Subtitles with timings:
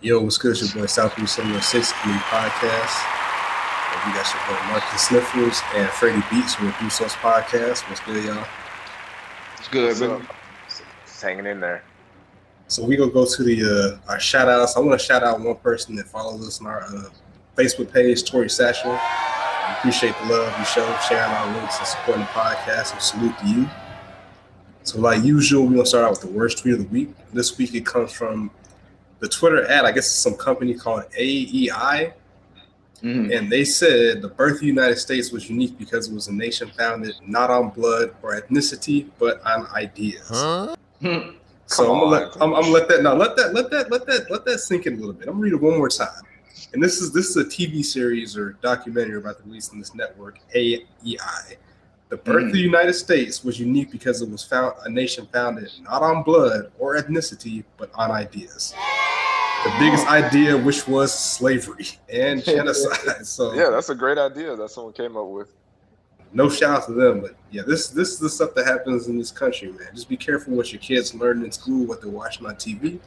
[0.00, 0.52] Yo, what's good?
[0.52, 3.02] It's your boy South Breeze 706 Committee Podcast.
[3.90, 7.82] And we got your boy Marcus Sniffles and Frede Beatz from the Do Sauce Podcast.
[7.88, 8.46] What's good, y'all?
[9.56, 10.28] It's good, What's man.
[11.04, 11.82] Just hanging in there.
[12.68, 14.76] So we gonna go to the uh, our shout outs.
[14.76, 17.08] I want to shout out one person that follows us on our uh,
[17.56, 18.92] Facebook page, Tori Satchel.
[18.92, 22.92] We appreciate the love you show, sharing our links and supporting the podcast.
[22.92, 23.68] And salute to you.
[24.84, 27.08] So, like usual, we're gonna start out with the worst tweet of the week.
[27.32, 28.52] This week it comes from
[29.20, 29.84] the Twitter ad.
[29.84, 32.12] I guess it's some company called AEI.
[33.02, 33.36] Mhm.
[33.36, 36.32] And they said the birth of the United States was unique because it was a
[36.32, 40.26] nation founded not on blood or ethnicity, but on ideas.
[40.26, 41.12] So Come
[41.80, 42.10] I'm gonna on.
[42.10, 44.58] let I'm, I'm gonna let that now let that let that let that let that
[44.58, 45.28] sink in a little bit.
[45.28, 46.08] I'm gonna read it one more time.
[46.72, 49.94] And this is this is a TV series or documentary about the release in this
[49.94, 51.56] network, AEI.
[52.08, 52.72] The birth of the hmm.
[52.72, 56.96] United States was unique because it was found a nation founded not on blood or
[56.96, 58.74] ethnicity, but on ideas.
[59.64, 63.26] The biggest idea, which was slavery and genocide.
[63.26, 65.52] So Yeah, that's a great idea that someone came up with.
[66.32, 69.18] no shout out to them, but yeah, this this is the stuff that happens in
[69.18, 69.88] this country, man.
[69.94, 73.00] Just be careful what your kids learn in school, what they're watching on TV,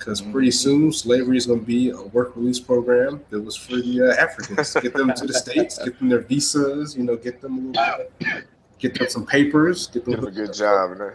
[0.00, 3.76] because pretty soon slavery is going to be a work release program that was for
[3.76, 4.72] the uh, Africans.
[4.80, 8.42] get them to the states, get them their visas, you know, get them a little,
[8.78, 11.12] get them some papers, get them a good job, man.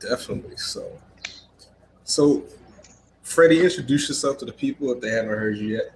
[0.00, 0.58] Definitely.
[0.58, 0.92] So,
[2.04, 2.44] so
[3.24, 5.92] Frede, introduce yourself to the people if they haven't heard you yet.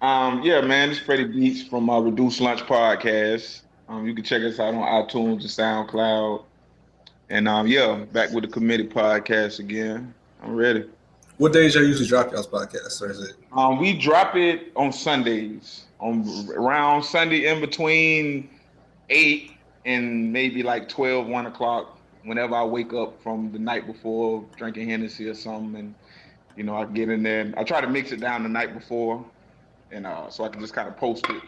[0.00, 3.62] Um, yeah, man, it's Frede Beatz from our Reduced Lunch podcast.
[3.88, 6.44] Um, you can check us out on iTunes and SoundCloud.
[7.30, 10.14] And um, yeah, back with the committee podcast again.
[10.42, 10.84] I'm ready.
[11.38, 13.36] What days y'all usually drop y'all's podcast, or is it?
[13.52, 18.50] Um, we drop it on Sundays, on around Sunday in between
[19.08, 19.52] eight
[19.84, 21.98] and maybe like 12, 1 o'clock.
[22.24, 25.94] Whenever I wake up from the night before drinking Hennessy or something, and
[26.56, 27.52] you know, I get in there.
[27.56, 29.24] I try to mix it down the night before,
[29.92, 31.42] and uh, so I can just kind of post it.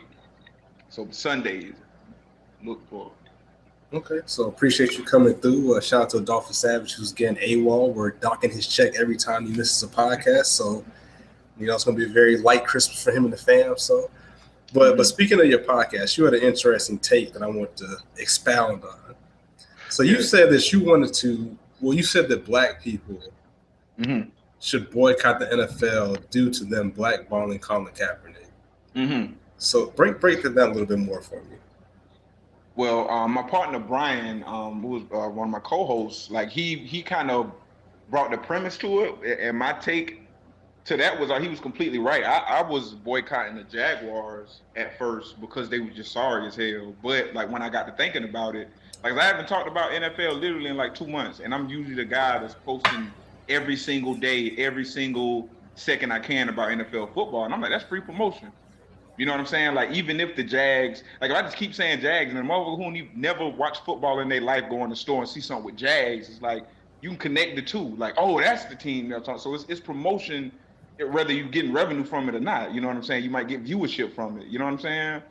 [0.88, 1.74] So Sundays,
[2.62, 3.10] look for.
[3.94, 5.76] Okay, so appreciate you coming through.
[5.76, 7.94] Uh, shout out to Adolphus Savage who's getting AWOL.
[7.94, 10.84] We're docking his check every time he misses a podcast, so
[11.58, 13.78] you know it's gonna be a very light Christmas for him and the fam.
[13.78, 14.10] So,
[14.72, 17.98] but but speaking of your podcast, you had an interesting take that I want to
[18.16, 19.14] expound on.
[19.90, 21.56] So you said that you wanted to.
[21.80, 23.20] Well, you said that black people
[24.00, 24.28] Mm-hmm.
[24.60, 28.48] should boycott the NFL due to them blackballing Colin Kaepernick.
[28.96, 29.34] Mm-hmm.
[29.58, 31.56] So break break that down a little bit more for me.
[32.76, 36.76] Well, um, my partner Brian, um, who was uh, one of my co-hosts, like he
[36.76, 37.52] he kind of
[38.10, 40.24] brought the premise to it, and my take
[40.84, 42.24] to that was uh, he was completely right.
[42.24, 46.94] I, I was boycotting the Jaguars at first because they were just sorry as hell.
[47.02, 48.68] But like when I got to thinking about it,
[49.02, 52.04] like I haven't talked about NFL literally in like two months, and I'm usually the
[52.04, 53.10] guy that's posting
[53.48, 57.84] every single day, every single second I can about NFL football, and I'm like, that's
[57.84, 58.50] free promotion.
[59.16, 59.74] You know what I'm saying?
[59.74, 62.98] Like even if the Jags, like if I just keep saying Jags, and the motherfucker
[62.98, 65.76] who never watched football in their life go in the store and see something with
[65.76, 66.64] Jags, it's like
[67.00, 67.94] you can connect the two.
[67.96, 69.38] Like, oh, that's the team that's on.
[69.38, 70.50] So it's, it's promotion,
[71.10, 72.74] whether you're getting revenue from it or not.
[72.74, 73.24] You know what I'm saying?
[73.24, 74.46] You might get viewership from it.
[74.46, 75.22] You know what I'm saying?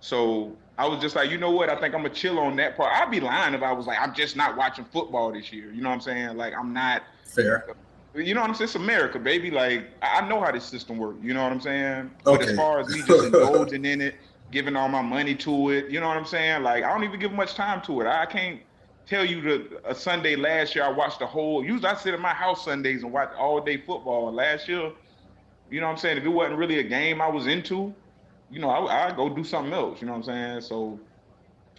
[0.00, 1.68] So I was just like, you know what?
[1.68, 2.92] I think I'm gonna chill on that part.
[2.94, 5.70] I'd be lying if I was like, I'm just not watching football this year.
[5.72, 6.36] You know what I'm saying?
[6.36, 7.02] Like I'm not.
[7.24, 7.66] Fair.
[8.14, 8.66] You know what I'm saying?
[8.66, 9.50] It's America, baby.
[9.50, 11.18] Like I know how this system works.
[11.22, 12.10] You know what I'm saying?
[12.24, 14.16] But as far as me just indulging in it,
[14.50, 16.62] giving all my money to it, you know what I'm saying?
[16.62, 18.06] Like I don't even give much time to it.
[18.06, 18.60] I can't
[19.06, 21.64] tell you the a Sunday last year I watched the whole.
[21.64, 24.32] Usually I sit in my house Sundays and watch all day football.
[24.32, 24.90] Last year,
[25.70, 26.18] you know what I'm saying?
[26.18, 27.94] If it wasn't really a game I was into,
[28.50, 30.00] you know, I I go do something else.
[30.00, 30.60] You know what I'm saying?
[30.62, 30.98] So.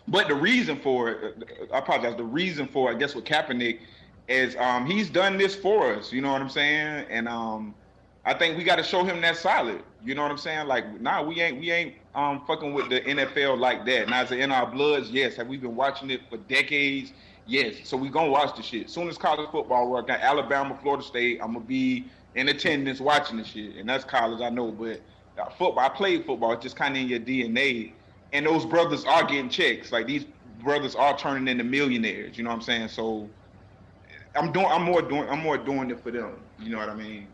[0.08, 2.18] But the reason for it, I apologize.
[2.18, 3.80] The reason for it, I guess with Kaepernick
[4.28, 6.12] is um, he's done this for us.
[6.12, 7.06] You know what I'm saying?
[7.10, 7.74] And um,
[8.26, 9.84] I think we got to show him that solid.
[10.04, 10.68] You know what I'm saying?
[10.68, 14.10] Like, nah, we ain't we ain't um fucking with the NFL like that.
[14.10, 15.12] Now, is it in our bloods?
[15.12, 15.36] Yes.
[15.36, 17.14] Have we been watching it for decades?
[17.46, 17.76] Yes.
[17.84, 18.90] So we gonna watch the shit.
[18.90, 23.38] Soon as college football work, now Alabama, Florida State, I'm gonna be in attendance watching
[23.38, 24.72] the shit, and that's college, I know.
[24.72, 25.02] But
[25.38, 26.54] uh, football, I played football.
[26.54, 27.92] It's just kind of in your DNA.
[28.34, 29.92] And those brothers are getting checks.
[29.92, 30.26] Like these
[30.64, 32.38] brothers are turning into millionaires.
[32.38, 32.88] You know what I'm saying?
[32.90, 33.30] So
[34.36, 34.66] I'm doing.
[34.68, 35.28] I'm more doing.
[35.30, 36.34] I'm more doing it for them.
[36.60, 37.28] You know what I mean?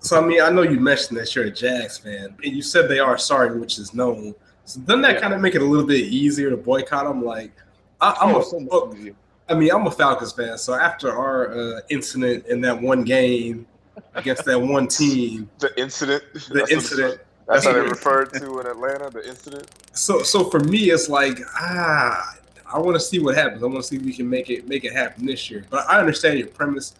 [0.00, 2.88] So I mean, I know you mentioned that you're a Jags fan, and you said
[2.88, 4.34] they are sorry, which is known.
[4.64, 5.20] So doesn't that Yeah.
[5.20, 7.24] kind of make it a little bit easier to boycott them?
[7.24, 7.52] Like,
[8.00, 9.14] I, I'm Oh, a, so much well, easier.
[9.48, 10.56] I mean, I'm a Falcons fan.
[10.58, 13.66] So after our uh, incident in that one game
[14.14, 16.22] against that one team, The incident.
[16.50, 17.20] the incident.
[17.48, 19.08] That's how they referred to in Atlanta.
[19.10, 19.66] The incident.
[19.94, 22.36] So, so for me, it's like ah,
[22.72, 23.62] I want to see what happens.
[23.62, 25.64] I want to see if we can make it make it happen this year.
[25.70, 26.94] But I understand your premise.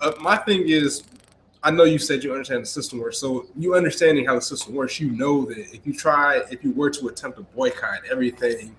[0.00, 1.04] Uh, my thing is,
[1.62, 3.18] I know you said you understand the system works.
[3.18, 6.72] So you understanding how the system works, you know that if you try, if you
[6.72, 8.76] were to attempt to boycott everything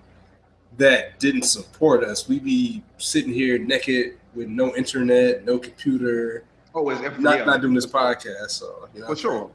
[0.76, 6.44] that didn't support us, we'd be sitting here naked with no internet, no computer,
[6.74, 7.44] Oh, it's not yeah.
[7.44, 8.50] not doing this podcast.
[8.50, 9.50] So you know, for sure.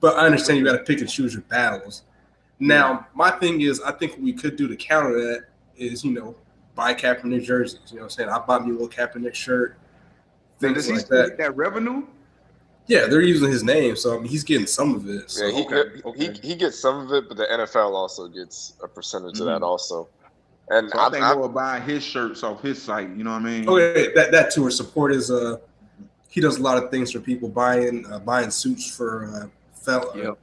[0.00, 2.02] But I understand you got to pick and choose your battles.
[2.58, 5.44] Now, my thing is, I think we could do to counter that
[5.76, 6.34] is, you know,
[6.74, 7.80] buy Kaepernick jerseys.
[7.88, 8.28] You know what I'm saying?
[8.28, 9.76] I bought me a little Kaepernick shirt,
[10.60, 11.28] Now, things does he like still that.
[11.30, 12.06] get that revenue?
[12.86, 15.30] Yeah, they're using his name, so I mean, he's getting some of it.
[15.30, 15.46] So.
[15.46, 18.74] Yeah, he, okay, he, he he gets some of it, but the NFL also gets
[18.82, 19.66] a percentage of that Mhm.
[19.66, 20.08] also.
[20.70, 23.08] And So I I, think i will buy his shirts off his site.
[23.10, 23.64] You know what I mean?
[23.68, 24.66] Oh, yeah, that that too.
[24.66, 25.58] Or support is uh,
[26.28, 30.12] he does a lot of things for people buying uh, buying suits for uh, fel-
[30.16, 30.38] Yep.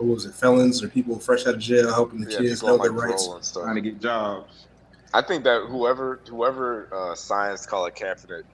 [0.00, 2.78] What was it, felons or people fresh out of jail, helping the yeah, kids people
[2.78, 3.26] know their rights.
[3.28, 3.62] and stuff.
[3.64, 4.66] Trying to get jobs.
[5.12, 8.44] I think that whoever whoever uh, signs Colin Kaepernick,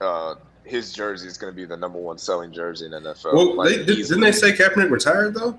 [0.00, 3.32] uh, his jersey is going to be the number one selling jersey in NFL.
[3.34, 5.58] Well, Like, they, did, didn't they say Kaepernick retired though?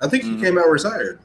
[0.00, 0.40] I think he Mhm.
[0.40, 1.20] came out retired.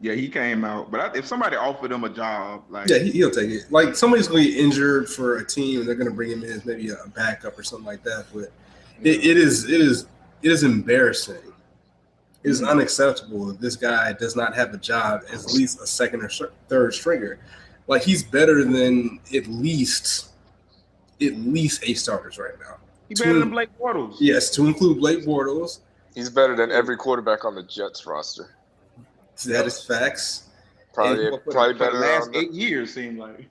[0.00, 0.90] Yeah, he came out.
[0.90, 3.70] But I, if somebody offered him a job, like Yeah, he, he'll take it.
[3.70, 6.42] Like somebody's going to get injured for a team, and they're going to bring him
[6.42, 8.24] in as maybe a backup or something like that.
[8.34, 8.50] But
[9.02, 10.06] it, it is it is
[10.42, 11.36] it is embarrassing.
[12.44, 15.86] It is unacceptable if this guy does not have a job as at least a
[15.86, 16.28] second or
[16.68, 17.38] third stringer.
[17.86, 20.30] Like he's better than at least
[21.20, 22.78] at least eight starters right now.
[23.08, 24.16] he better than Blake Bortles.
[24.18, 25.80] Yes, to include Blake Bortles.
[26.14, 28.56] he's better than every quarterback on the Jets roster.
[29.46, 30.48] That is facts.
[30.94, 33.48] Probably For the- probably for the better last than the, eight years seemed like.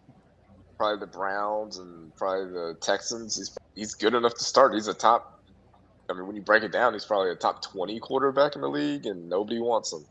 [0.77, 3.37] probably the Browns and probably the Texans.
[3.37, 4.73] He's he's good enough to start.
[4.73, 5.40] He's a top.
[6.11, 8.69] I mean, when you break it down, he's probably a top twenty quarterback in the
[8.69, 10.05] league, and nobody wants him.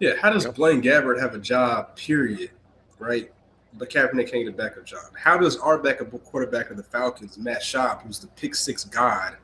[0.00, 0.54] Yeah, how does Yep.
[0.56, 2.50] Blaine Gabbert have a job, period,
[2.98, 3.30] right?
[3.74, 5.04] But Kaepernick can't get a backup job.
[5.16, 9.36] How does our backup quarterback of the Falcons, Matt Schaub, who's the pick six god,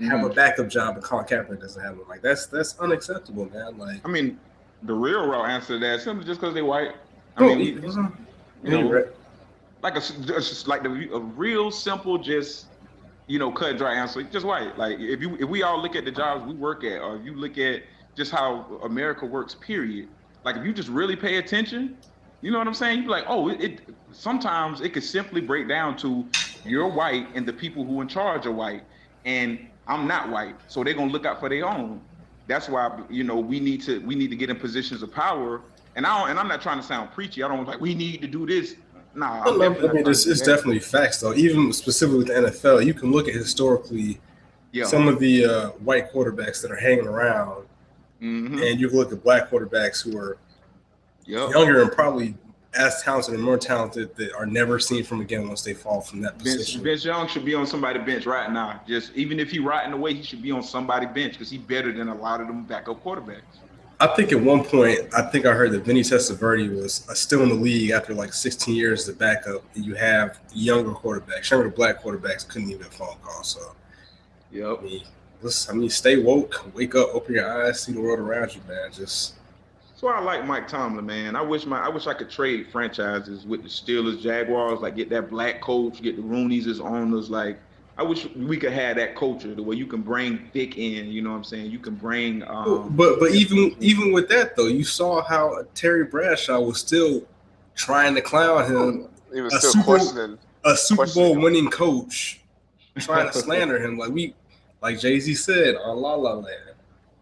[0.00, 0.24] have Mm-hmm.
[0.26, 2.08] a backup job and Colin Kaepernick doesn't have one?
[2.08, 3.78] Like that's that's unacceptable, man.
[3.78, 4.38] Like, I mean,
[4.82, 6.92] the real raw answer to that is simply just because they white.
[7.36, 7.68] I oh, mean, he-
[8.64, 9.04] you know, right.
[9.82, 12.66] like a just like the, a real simple, just
[13.26, 14.22] you know, cut dry answer.
[14.22, 14.76] Just white.
[14.78, 17.24] Like if you if we all look at the jobs we work at, or if
[17.24, 17.82] you look at
[18.16, 20.08] just how America works, period.
[20.44, 21.96] Like if you just really pay attention,
[22.40, 23.02] you know what I'm saying?
[23.02, 23.80] You're like, oh, it, it
[24.12, 26.26] sometimes it could simply break down to
[26.64, 28.84] you're white and the people who in charge are white,
[29.24, 32.00] and I'm not white, so they're gonna look out for their own.
[32.46, 35.62] That's why you know we need to we need to get in positions of power.
[35.96, 37.42] And I don't, and I'm not trying to sound preachy.
[37.42, 38.76] I don't like we need to do this.
[39.16, 41.32] Nah, I'm I mean, it's, it's definitely facts, though.
[41.32, 44.20] Even specifically with the NFL, you can look at historically
[44.72, 44.84] yeah.
[44.84, 47.64] some of the uh, white quarterbacks that are hanging around,
[48.22, 48.70] Mhm.
[48.70, 50.36] and you can look at black quarterbacks who are
[51.24, 51.50] Yep.
[51.50, 52.34] younger and probably
[52.74, 56.20] as talented and more talented that are never seen from again once they fall from
[56.20, 56.82] that position.
[56.84, 58.80] Vince Young should be on somebody's bench right now.
[58.86, 61.90] Just even if he riding away, he should be on somebody's bench because he's better
[61.90, 63.40] than a lot of them backup quarterbacks.
[63.98, 67.42] I think at one point, I think I heard that Vinny Testaverde was uh, still
[67.42, 71.50] in the league after like 16 years as a backup, and you have younger quarterbacks,
[71.50, 73.42] younger black quarterbacks couldn't even phone call.
[73.42, 73.74] So,
[74.52, 74.78] Yep.
[74.78, 75.02] I mean,
[75.42, 78.60] listen, I mean, stay woke, wake up, open your eyes, see the world around you,
[78.68, 78.92] man.
[78.92, 79.34] Just
[79.96, 81.36] So I like Mike Tomlin, man.
[81.36, 85.10] I wish my I wish I could trade franchises with the Steelers, Jaguars, like get
[85.10, 87.28] that black coach, get the Rooneys as owners.
[87.28, 87.58] Like
[87.98, 91.06] I wish we could have that culture the way you can bring Vick in.
[91.10, 91.70] You know what I'm saying?
[91.70, 92.42] You can bring.
[92.46, 97.22] Um, but but even even with that though, you saw how Terry Bradshaw was still
[97.74, 100.38] trying to clown him, He was A still Super- questioning.
[100.64, 102.40] a Super Bowl winning coach,
[102.98, 103.96] trying to slander him.
[103.96, 104.34] Like we,
[104.82, 106.74] like Jay Z said on La La Land,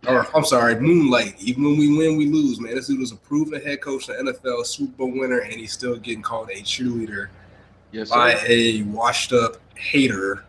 [0.08, 1.36] or I'm sorry, Moonlight.
[1.40, 2.74] Even when we win, we lose, man.
[2.74, 5.72] This dude was a proven head coach in the NFL, Super Bowl winner, and he's
[5.72, 7.28] still getting called a cheerleader
[7.92, 10.44] yes, by a washed up hater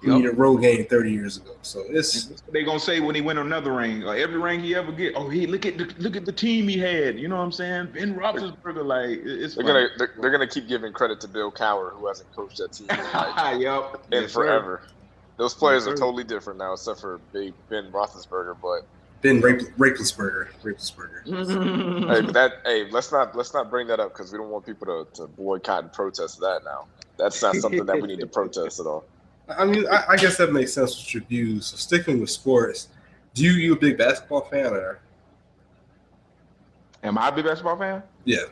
[0.00, 0.16] who Yep.
[0.18, 1.50] needed a road game 30 years ago.
[1.62, 4.74] So it's That's they gonna say when he win another ring or every ring he
[4.74, 5.14] ever get.
[5.16, 7.18] Oh, he look at the look at the team he had.
[7.18, 7.88] You know what I'm saying?
[7.94, 9.86] Ben Roethlisberger, like it's They're funny.
[9.86, 12.86] gonna they're, they're gonna keep giving credit to Bill Cowher, who hasn't coached that team
[12.90, 14.04] in, like, yep.
[14.12, 14.42] in Yes, sir.
[14.42, 14.82] forever.
[15.36, 18.56] Those players Yes, are totally different now, except for Big Ben Roethlisberger.
[18.60, 18.86] But
[19.22, 20.48] Ben Rape- Rapelessberger.
[20.62, 21.24] Rapelessberger.
[22.14, 24.64] hey, but that hey, let's not let's not bring that up because we don't want
[24.66, 26.86] people to, to boycott and protest that now.
[27.18, 29.04] That's not something that we need to protest at all.
[29.48, 31.66] I mean, I, I guess that makes sense with your views.
[31.66, 32.88] So sticking with sports,
[33.34, 35.00] do you you a big basketball fan or?
[37.02, 38.02] Am I a big basketball fan?
[38.24, 38.44] Yeah.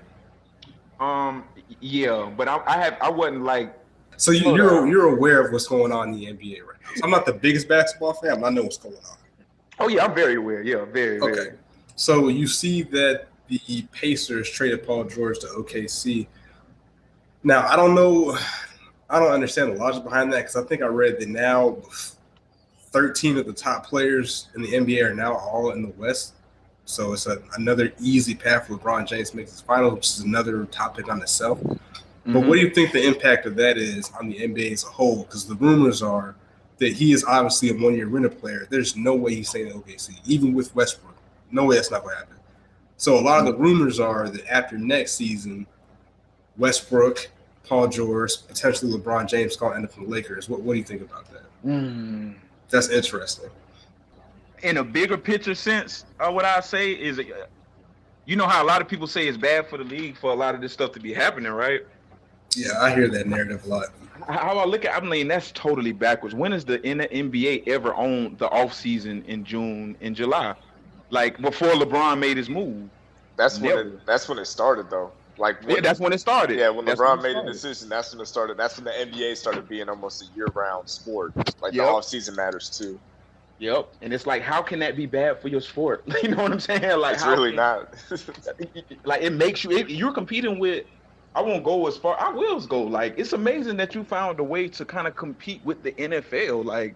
[1.00, 1.44] Um,
[1.80, 3.76] yeah, but I, I have I wasn't like
[4.16, 6.88] So you, Hold you're you're aware of what's going on in the NBA right now.
[6.94, 9.18] So I'm not the biggest basketball fan, but I know what's going on.
[9.80, 10.62] oh yeah, I'm very aware.
[10.62, 11.34] Yeah, very, Okay.
[11.34, 11.52] very.
[11.96, 16.26] So you see that the Pacers traded Paul George to OKC.
[17.42, 18.38] Now I don't know,
[19.08, 21.76] I don't understand the logic behind that because I think I read that now
[22.90, 26.34] 13 of the top players in the NBA are now all in the West.
[26.86, 30.64] So it's a, another easy path for LeBron James makes his final, which is another
[30.66, 31.58] topic on itself.
[31.60, 32.32] Mm-hmm.
[32.32, 34.88] But what do you think the impact of that is on the NBA as a
[34.88, 35.24] whole?
[35.24, 36.36] Because the rumors are
[36.78, 38.66] that he is obviously a one-year renter player.
[38.70, 41.16] There's no way he's saying OKC, even with Westbrook.
[41.50, 42.36] No way that's not going to happen.
[42.96, 45.66] So a lot of the rumors are that after next season,
[46.56, 47.28] Westbrook,
[47.66, 50.48] Paul George, potentially LeBron James going to end up in the Lakers.
[50.48, 51.42] What, what do you think about that?
[51.64, 52.34] Mm.
[52.70, 53.50] That's interesting.
[54.62, 57.22] In a bigger picture sense, uh, what I say is, uh,
[58.24, 60.34] you know how a lot of people say it's bad for the league for a
[60.34, 61.82] lot of this stuff to be happening, right?
[62.54, 63.88] Yeah, I hear that narrative a lot.
[64.28, 66.34] How I look at, I mean, that's totally backwards.
[66.34, 70.54] When has the NBA ever owned the off season in June and July,
[71.10, 72.88] like before LeBron made his move?
[73.36, 75.12] That's when it, that's when it started, though.
[75.38, 76.58] Like when, yeah, that's when it started.
[76.58, 78.56] Yeah, when that's LeBron when made a decision, that's when it started.
[78.56, 81.32] That's when the NBA started being almost a year-round sport.
[81.60, 81.86] Like yep.
[81.86, 82.98] the off-season matters too.
[83.58, 86.04] Yep, and it's like, how can that be bad for your sport?
[86.22, 86.98] you know what I'm saying?
[86.98, 87.94] Like, it's really can, not.
[89.04, 89.70] like, it makes you.
[89.70, 90.86] It, you're competing with.
[91.34, 92.18] I won't go as far.
[92.18, 92.82] I will go.
[92.82, 96.64] Like, it's amazing that you found a way to kind of compete with the NFL.
[96.64, 96.94] Like,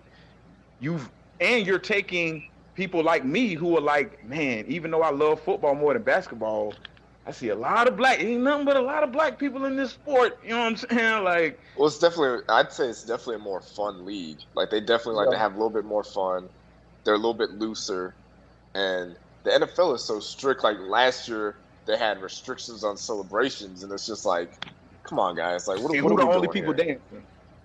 [0.81, 5.41] you've and you're taking people like me who are like, man, even though I love
[5.41, 6.75] football more than basketball,
[7.27, 9.77] I see a lot of black, ain't nothing but a lot of black people in
[9.77, 10.39] this sport.
[10.43, 11.25] You know what I'm saying?
[11.25, 14.39] Like, well, it's definitely, I'd say it's definitely a more fun league.
[14.55, 15.33] Like, they definitely like yeah.
[15.33, 16.49] to have a little bit more fun.
[17.05, 18.15] They're a little bit looser,
[18.75, 20.65] and the NFL is so strict.
[20.65, 24.67] Like last year, they had restrictions on celebrations, and it's just like,
[25.03, 26.85] come on, guys, like, what, what are the only people here?
[26.85, 27.23] dancing?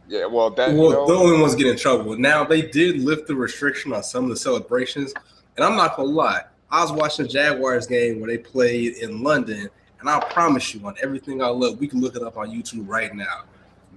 [0.08, 2.18] Yeah, well, that well, you know, the only ones getting in trouble.
[2.18, 5.14] Now they did lift the restriction on some of the celebrations,
[5.58, 6.44] and I'm not gonna lie.
[6.72, 9.70] I was watching the Jaguars game where they played in London,
[10.00, 12.88] and I promise you, on everything I love, we can look it up on YouTube
[12.88, 13.44] right now.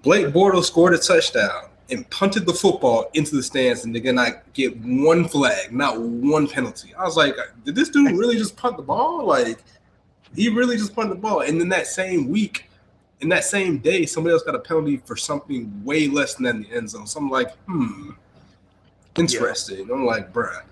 [0.03, 4.43] Blake Bortles scored a touchdown and punted the football into the stands, and they're gonna
[4.53, 6.95] get one flag, not one penalty.
[6.95, 7.35] I was like,
[7.65, 9.27] did this dude really just punt the ball?
[9.27, 9.63] Like,
[10.35, 11.41] he really just punted the ball.
[11.41, 12.69] And then that same week,
[13.21, 16.71] in that same day, somebody else got a penalty for something way less than the
[16.73, 17.07] end zone.
[17.07, 18.11] So I'm like, hmm,
[19.17, 19.89] interesting.
[19.89, 19.95] Yeah.
[19.95, 20.63] I'm like, bruh.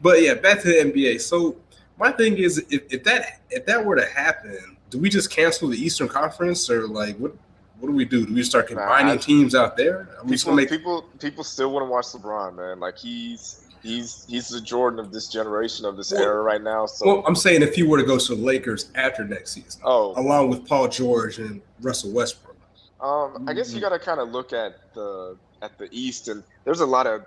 [0.00, 1.20] But yeah, back to the NBA.
[1.20, 1.56] So
[1.98, 5.68] my thing is, if, if that if that were to happen, do we just cancel
[5.68, 7.34] the Eastern Conference, or like what?
[7.78, 8.24] What do we do?
[8.24, 10.08] Do we start combining nah, teams out there?
[10.26, 10.70] People, make...
[10.70, 12.80] people, people still want to watch LeBron, man.
[12.80, 16.86] Like he's he's he's the Jordan of this generation of this well, era right now.
[16.86, 19.82] So well, I'm saying if he were to go to the Lakers after next season,
[19.84, 22.56] oh, along with Paul George and Russell Westbrook.
[22.98, 23.90] Um, I guess you mm-hmm.
[23.90, 27.26] got to kind of look at the at the East, and there's a lot of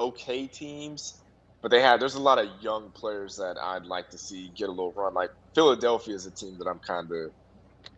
[0.00, 1.19] okay teams
[1.62, 4.68] but they had there's a lot of young players that I'd like to see get
[4.68, 5.14] a little run.
[5.14, 7.30] Like Philadelphia is a team that I'm kind of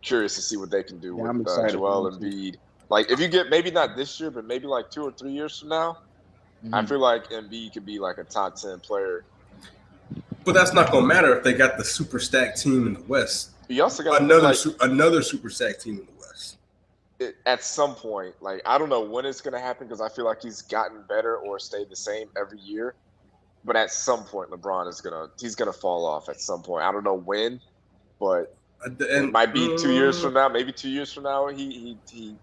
[0.01, 2.57] curious to see what they can do yeah, with uh, Joel Embiid.
[2.89, 5.59] Like if you get maybe not this year, but maybe like two or three years
[5.59, 5.99] from now,
[6.63, 6.73] mm-hmm.
[6.73, 9.23] I feel like Embiid could be like a top ten player.
[10.43, 13.51] But that's not gonna matter if they got the super stack team in the West.
[13.69, 16.57] You also got another like, su- another super stack team in the West.
[17.19, 20.25] It, at some point, like I don't know when it's gonna happen because I feel
[20.25, 22.93] like he's gotten better or stayed the same every year
[23.65, 26.83] but at some point LeBron is gonna he's gonna fall off at some point.
[26.83, 27.59] I don't know when,
[28.19, 28.55] but
[28.85, 30.23] it might be two years mm.
[30.23, 30.49] from now.
[30.49, 32.35] Maybe two years from now, he he he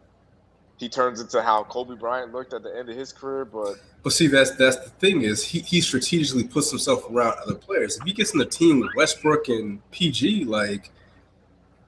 [0.78, 3.44] he turns into how Kobe Bryant looked at the end of his career.
[3.44, 7.54] But but see, that's that's the thing is he he strategically puts himself around other
[7.54, 7.98] players.
[7.98, 10.90] If he gets in the team with Westbrook and PG, like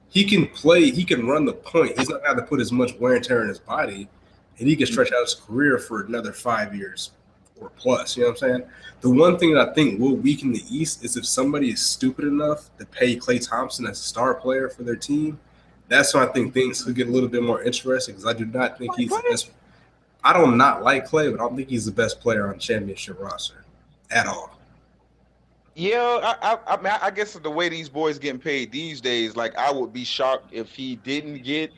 [0.09, 1.97] he can play, he can run the point.
[1.97, 4.07] He's not going to put as much wear and tear in his body,
[4.59, 7.11] and he can stretch out his career for another five years
[7.63, 8.15] or plus.
[8.15, 8.69] You know what I'm saying?
[9.01, 12.25] The one thing that I think will weaken the East is if somebody is stupid
[12.25, 15.39] enough to pay Klay Thompson as a star player for their team.
[15.89, 18.45] That's when I think things could get a little bit more interesting because I do
[18.45, 19.51] not think he's the best.
[20.23, 23.19] I don't not like Clay, but I don't think he's the best player on championship
[23.19, 23.65] roster
[24.09, 24.57] at all.
[25.75, 29.35] Yeah, I, I, I, mean, I guess the way these boys getting paid these days,
[29.35, 31.71] like I would be shocked if he didn't get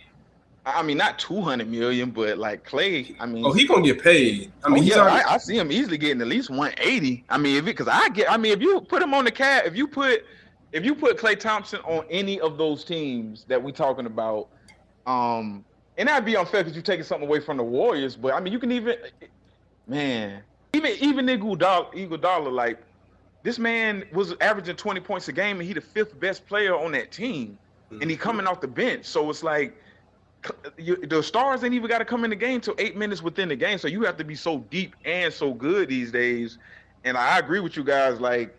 [0.65, 3.15] I mean, not two hundred million, but like Klay.
[3.19, 4.51] I mean, oh, he gonna get paid.
[4.63, 5.23] I mean, oh, yeah, already...
[5.23, 7.23] I, I, see him easily getting at least one eighty.
[7.29, 9.65] I mean, if because I get, I mean, if you put him on the cap,
[9.65, 10.25] if you put,
[10.71, 14.47] if you put Klay Thompson on any of those teams that we talking about,
[15.05, 15.63] um,
[15.99, 18.15] and that'd be unfair because you're taking something away from the Warriors.
[18.15, 18.97] But I mean, you can even,
[19.85, 20.41] man,
[20.73, 22.79] even even Iguodala, like
[23.43, 26.91] this man was averaging twenty points a game, and he the fifth best player on
[26.93, 27.59] that team,
[27.91, 28.01] mm-hmm.
[28.01, 29.05] and he coming off the bench.
[29.05, 29.79] So it's like
[30.77, 33.49] you, the stars ain't even got to come in the game till eight minutes within
[33.49, 33.77] the game.
[33.77, 36.57] So you have to be so deep and so good these days.
[37.03, 38.19] And I agree with you guys.
[38.19, 38.57] Like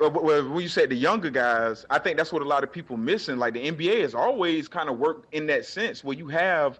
[0.00, 3.36] when you said the younger guys, I think that's what a lot of people missing.
[3.36, 6.78] Like the NBA has always kind of worked in that sense where you have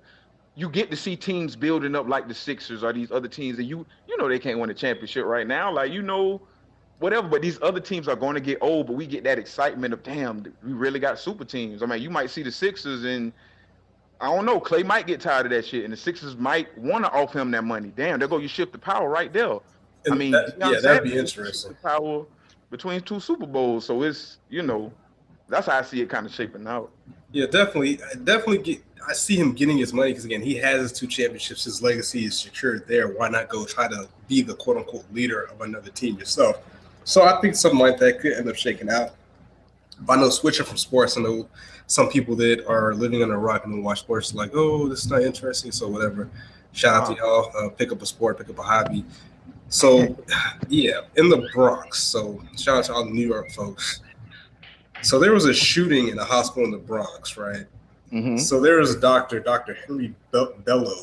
[0.57, 3.69] you get to see teams building up like the Sixers or these other teams, and
[3.69, 5.73] you you know they can't win a championship right now.
[5.73, 6.41] Like you know,
[7.01, 7.29] whatever.
[7.29, 10.03] But these other teams are going to get old, but we get that excitement of
[10.03, 11.83] damn, we really got super teams.
[11.83, 13.33] I mean, you might see the Sixers and
[14.25, 14.59] I don't know.
[14.59, 17.51] Klay might get tired of that shit, and the Sixers might want to offer him
[17.51, 17.93] that money.
[17.95, 19.59] Damn, there go you shift the power right there.
[20.07, 21.77] And I mean, that- yeah, that'd be interesting.
[21.83, 22.25] Power
[22.71, 24.91] between two Super Bowls, so it's you know
[25.49, 26.91] that's how I see it kind of shaping out.
[27.33, 28.01] Yeah, definitely.
[28.03, 28.83] I definitely get.
[29.07, 31.65] I see him getting his money because again, he has his two championships.
[31.65, 33.09] His legacy is secured there.
[33.09, 36.57] Why not go try to be the quote unquote leader of another team yourself?
[37.05, 39.11] So I think something like that could end up shaking out.
[40.01, 41.47] But I know switching from sports, I know
[41.87, 45.05] some people that are living under a rock and don't watch sports like, oh, this
[45.05, 45.73] is not interesting.
[45.73, 46.31] So whatever.
[46.73, 47.53] Shout out to y'all.
[47.57, 49.05] Uh, pick up a sport, pick up a hobby.
[49.69, 50.17] So
[50.69, 52.03] yeah, in the Bronx.
[52.03, 54.01] So shout out to all the New York folks.
[55.03, 57.67] So there was a shooting in a hospital in the Bronx, right?
[58.13, 58.39] Mm-hmm.
[58.39, 59.75] So there was a doctor, Dr.
[59.75, 60.97] Henry Be- Bello.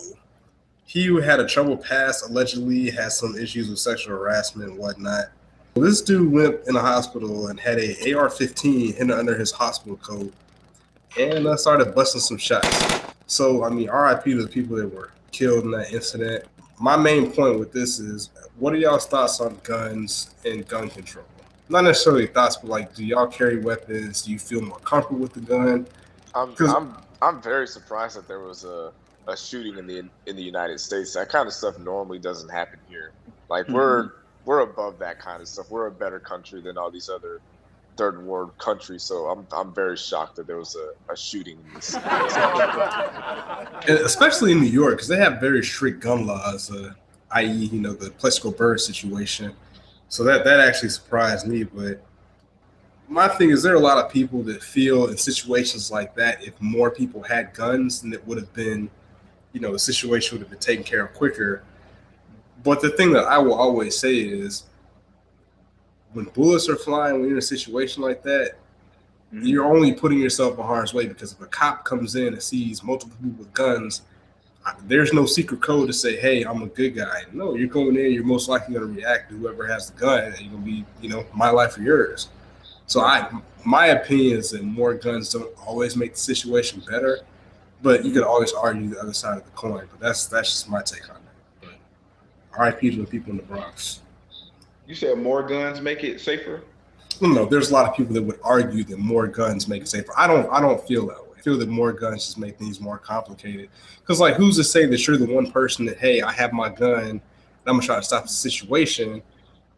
[0.85, 5.25] He had a troubled past, allegedly had some issues with sexual harassment and whatnot.
[5.75, 10.33] This dude went in the hospital and had a AR-15 hidden under his hospital coat,
[11.17, 13.01] and I started busting some shots.
[13.27, 16.45] So I mean, RIP to the people that were killed in that incident.
[16.79, 21.25] My main point with this is, what are y'all's thoughts on guns and gun control?
[21.69, 24.23] Not necessarily thoughts, but like, do y'all carry weapons?
[24.23, 25.87] Do you feel more comfortable with the gun?
[26.33, 28.91] I'm I'm I'm very surprised that there was a,
[29.27, 31.13] a shooting in the in the United States.
[31.13, 33.11] That kind of stuff normally doesn't happen here.
[33.49, 34.15] Like we're mm-hmm.
[34.45, 35.69] we're above that kind of stuff.
[35.69, 37.41] We're a better country than all these other
[38.01, 41.73] third world country, So I'm I'm very shocked that there was a, a shooting in
[41.75, 41.93] this.
[43.87, 46.93] especially in New York, because they have very strict gun laws, uh,
[47.31, 49.53] i.e., you know, the Plaxico Burress situation.
[50.09, 51.61] So that that actually surprised me.
[51.61, 52.03] But
[53.07, 56.43] my thing is, there are a lot of people that feel in situations like that,
[56.43, 58.89] if more people had guns, then it would have been,
[59.53, 61.61] you know, the situation would have been taken care of quicker.
[62.63, 64.63] But the thing that I will always say is,
[66.13, 68.53] when bullets are flying, when you're in a situation like that,
[69.33, 69.45] mm-hmm.
[69.45, 72.83] you're only putting yourself in harm's way because if a cop comes in and sees
[72.83, 74.01] multiple people with guns,
[74.83, 78.11] there's no secret code to say, "Hey, I'm a good guy." No, you're going in.
[78.11, 80.71] You're most likely going to react to whoever has the gun, and you're going to
[80.71, 82.29] be, you know, my life or yours.
[82.85, 83.29] So I,
[83.65, 87.21] my opinion is that more guns don't always make the situation better,
[87.81, 89.87] but you could always argue the other side of the coin.
[89.89, 91.21] But that's that's just my take on it.
[91.61, 92.91] But R.I.P.
[92.91, 94.00] to the people in the Bronx.
[94.87, 96.63] You said more guns make it safer.
[97.21, 97.45] Know.
[97.45, 100.11] There's a lot of people that would argue that more guns make it safer.
[100.17, 100.51] I don't.
[100.51, 101.29] I don't feel that way.
[101.37, 103.69] I feel that more guns just make things more complicated.
[103.99, 106.69] Because like, who's to say that you're the one person that hey, I have my
[106.69, 107.21] gun, and
[107.67, 109.21] I'm gonna try to stop the situation,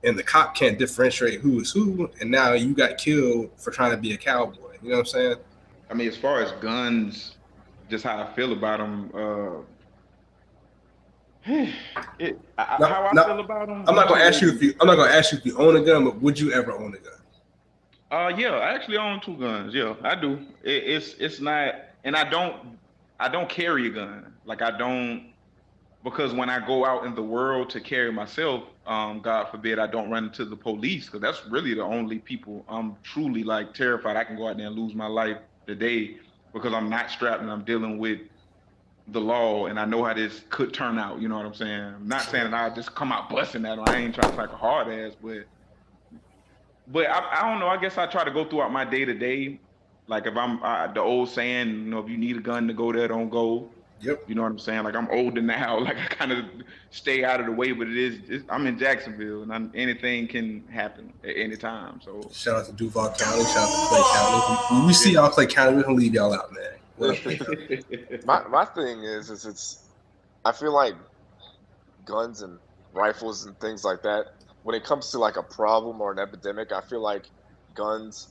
[0.04, 3.92] and the cop can't differentiate who is who, and now you got killed for trying
[3.92, 4.78] to be a cowboy.
[4.82, 5.36] You know what I'm saying?
[5.90, 7.36] I mean, as far as guns,
[7.90, 9.12] just how I feel about them.
[9.14, 9.64] Uh,
[12.20, 13.84] it, I, No, how I feel about them.
[13.88, 14.74] I'm not gonna ask you if you.
[14.80, 16.96] I'm not gonna ask you if you own a gun, but would you ever own
[16.96, 17.14] a gun?
[18.12, 19.74] Uh, yeah, I actually own two guns.
[19.74, 20.40] Yeah, I do.
[20.64, 21.76] It, it's it's not,
[22.06, 22.78] and I don't
[23.20, 24.34] I don't carry a gun.
[24.46, 25.34] Like I don't
[26.04, 29.88] because when I go out in the world to carry myself, um, God forbid I
[29.88, 34.16] don't run into the police because that's really the only people I'm truly like terrified.
[34.16, 36.18] I can go out there and lose my life today
[36.54, 38.20] because I'm not strapped and I'm dealing with
[39.10, 41.22] the law and I know how this could turn out.
[41.22, 41.82] You know what I'm saying?
[41.96, 43.80] I'm not saying that I just come out busting that.
[43.90, 45.44] I ain't trying to like a hard ass, but
[46.88, 47.68] but I, I don't know.
[47.68, 49.60] I guess I try to go throughout my day to day.
[50.08, 52.74] Like if I'm uh, the old saying, you know, if you need a gun to
[52.74, 53.70] go there, don't go.
[54.02, 54.26] Yep.
[54.28, 54.84] You know what I'm saying?
[54.84, 55.80] Like I'm older now.
[55.84, 56.46] Like I kind of
[56.92, 58.44] stay out of the way, but it is.
[58.50, 62.02] I'm in Jacksonville, and I'm, anything can happen at any time.
[62.04, 63.44] So Shout out to Duval County.
[63.44, 64.76] Shout out to Clay County.
[64.76, 66.74] When we see y'all Clay County, we're gonna leave y'all out, man.
[68.26, 69.90] My my thing is is it's
[70.46, 70.96] I feel like
[72.06, 72.60] guns and
[72.94, 74.28] rifles and things like that
[74.64, 77.26] when it comes to like a problem or an epidemic I feel like
[77.74, 78.28] guns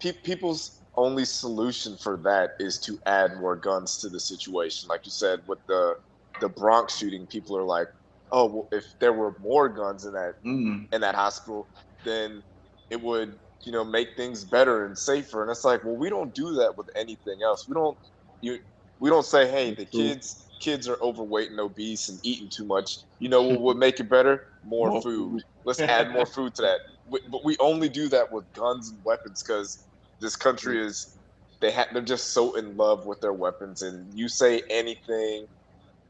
[0.00, 4.88] pe- people's only solution for that is to add more guns to the situation.
[4.88, 5.94] Like you said with the
[6.40, 7.88] the Bronx shooting people are like
[8.32, 11.68] oh well, if there were more guns in that mm, in that hospital,
[12.04, 12.44] then
[12.90, 15.42] it would, you know, make things better and safer.
[15.42, 17.68] And it's like, well, we don't do that with anything else.
[17.68, 17.96] We don't
[18.40, 18.58] you
[18.98, 19.96] we don't say, hey, the mm-hmm.
[19.96, 22.98] kids kids are overweight and obese and eating too much.
[23.18, 24.44] You know what would make it better?
[24.64, 25.42] More, More food.
[25.64, 26.78] Let's add more food to that.
[27.08, 29.84] We, but we only do that with guns and weapons because
[30.20, 31.18] this country is
[31.60, 33.82] they ha- they're just so in love with their weapons.
[33.82, 35.48] And you say anything,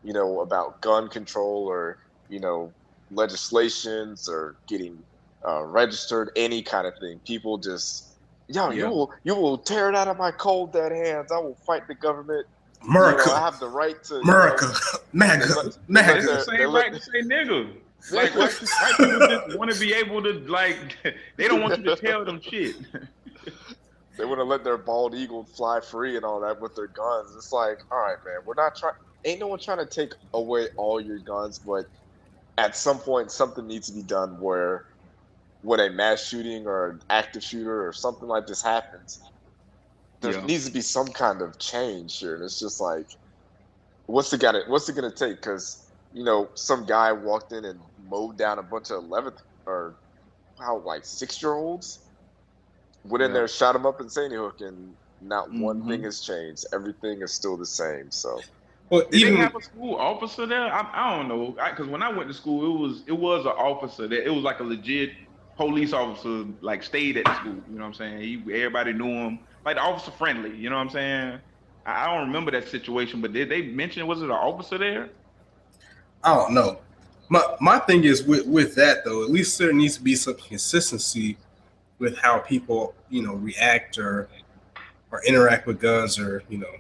[0.05, 2.73] you know, about gun control or you know
[3.11, 4.99] legislations or getting
[5.47, 7.21] uh, registered, any kind of thing.
[7.27, 8.09] People just,
[8.49, 8.85] yo, Yeah.
[8.85, 11.33] you will, you will tear it out of my cold dead hands.
[11.33, 12.47] I will fight the government.
[12.89, 14.15] America, You know, I have the right to.
[14.17, 14.67] you know, America,
[15.13, 16.23] MAGA, They're- It's MAGA.
[16.23, 17.73] the same right to say nigga.
[18.11, 20.97] Like white, white people just want to be able to like.
[21.37, 22.75] They don't want you to tell them shit.
[24.19, 27.35] they want to let their bald eagle fly free and all that with their guns.
[27.37, 28.95] It's like, all right, man, we're not trying.
[29.25, 31.87] Ain't no one trying to take away all your guns, but
[32.59, 34.87] at some point, something needs to be done where,
[35.63, 39.21] when a mass shooting or an active shooter or something like this happens,
[40.21, 40.47] there Yeah.
[40.47, 42.35] needs to be some kind of change here.
[42.37, 43.07] And it's just like,
[44.07, 44.57] what's it got?
[44.69, 45.37] What's it gonna take?
[45.37, 45.79] Because
[46.13, 49.99] you know, some guy walked in and mowed down a bunch of 11th or
[50.61, 52.01] how like six year olds
[53.05, 55.89] went in there, shot him up in Sandy Hook, and not one Mhm.
[55.89, 56.65] thing has changed.
[56.75, 58.11] Everything is still the same.
[58.11, 58.41] So
[58.91, 60.73] Well, Did even they have a school officer there?
[60.73, 61.53] I, I don't know.
[61.53, 64.45] Because when I went to school, it was it was an officer that it was
[64.45, 65.11] like a legit
[65.69, 67.55] police officer, like stayed at the school.
[67.71, 68.21] You know what I'm saying?
[68.21, 70.55] He, everybody knew him, like the officer friendly.
[70.57, 71.39] You know what I'm saying?
[71.87, 75.11] I, I don't remember that situation, but did they mention was it an officer there?
[76.25, 76.79] I don't know.
[77.29, 79.23] My my thing is with with that though.
[79.25, 81.37] At least there needs to be some consistency
[81.99, 84.29] with how people you know react or
[85.11, 86.75] or interact with guns or you know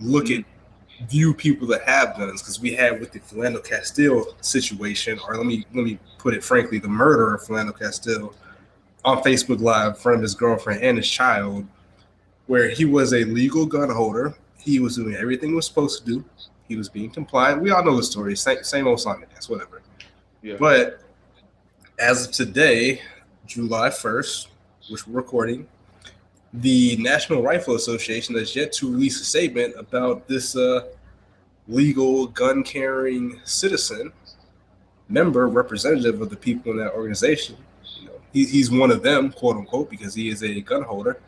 [0.00, 0.57] look at mm-hmm.
[1.06, 5.46] View people that have guns because we had with the Philando Castile situation, or let
[5.46, 8.34] me let me put it frankly, the murder of Philando Castile
[9.04, 11.66] on Facebook Live in front of his girlfriend and his child,
[12.46, 14.34] where he was a legal gun holder.
[14.58, 16.24] He was doing everything he was supposed to do.
[16.66, 17.62] He was being compliant.
[17.62, 18.36] We all know the story.
[18.36, 19.80] Same, same old Simon That's whatever.
[20.42, 20.56] Yeah.
[20.58, 21.00] But
[21.98, 23.00] as of today,
[23.46, 24.48] July 1st,
[24.90, 25.66] which we're recording,
[26.52, 30.86] the National Rifle Association has yet to release a statement about this uh,
[31.66, 34.12] legal gun carrying citizen,
[35.08, 37.56] member, representative of the people in that organization.
[38.00, 41.20] You know, he, he's one of them, quote unquote, because he is a gun holder.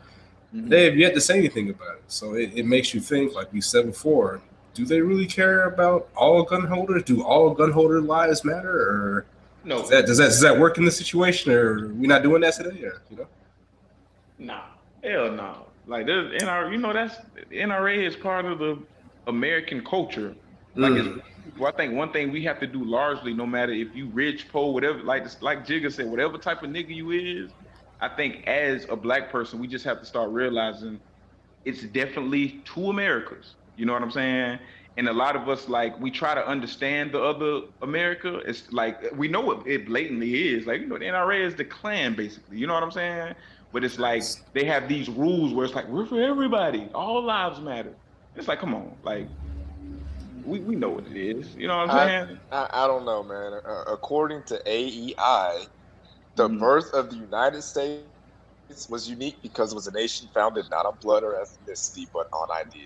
[0.53, 0.69] Mhm.
[0.69, 2.03] They have yet to say anything about it.
[2.07, 4.41] So it, it makes you think, like we said before,
[4.73, 7.03] do they really care about all gun holders?
[7.03, 8.71] Do all gun holder lives matter?
[8.71, 9.25] Or
[9.63, 11.51] no, does that, does that does that work in this situation?
[11.51, 12.83] Or are we not doing that today?
[12.83, 13.27] Or, you know?
[14.39, 14.61] Nah,
[15.03, 15.67] hell no.
[15.85, 17.15] Like there's NRA, you know that's
[17.51, 18.85] NRA is part of the
[19.27, 20.35] American culture.
[20.75, 20.97] Like Mm.
[20.97, 21.09] it's,
[21.57, 24.47] well, I think one thing we have to do largely, no matter if you rich,
[24.49, 27.53] poor, whatever, like like Jigga said, whatever type of nigga you is,
[27.99, 31.01] I think as a black person, we just have to start realizing
[31.65, 33.55] it's definitely two Americas.
[33.75, 34.59] You know what I'm saying?
[34.97, 38.37] And a lot of us like we try to understand the other America.
[38.45, 40.65] It's like we know what it blatantly is.
[40.67, 42.57] Like you know, the NRA is the Klan basically.
[42.57, 43.35] You know what I'm saying?
[43.71, 46.89] But it's like they have these rules where it's like we're for everybody.
[46.93, 47.95] All lives matter.
[48.35, 49.27] It's like come on, like
[50.43, 51.55] we, we know what it is.
[51.55, 52.39] You know what I'm saying?
[52.51, 53.53] I, I don't know, man.
[53.67, 55.65] Uh, according to AEI,
[56.35, 56.59] the Mhm.
[56.59, 60.43] birth of the United States was unique because it was a nation founded not on
[60.45, 62.85] blood or ethnicity, but on ideas.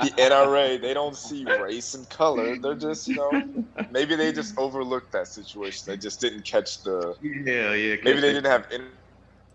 [0.00, 2.56] The NRA, they don't see race and color.
[2.60, 3.44] They're just, you know,
[3.88, 5.82] maybe they just overlooked that situation.
[5.86, 7.14] They just didn't catch the.
[7.46, 7.96] yeah, yeah.
[8.02, 8.66] Maybe they didn't have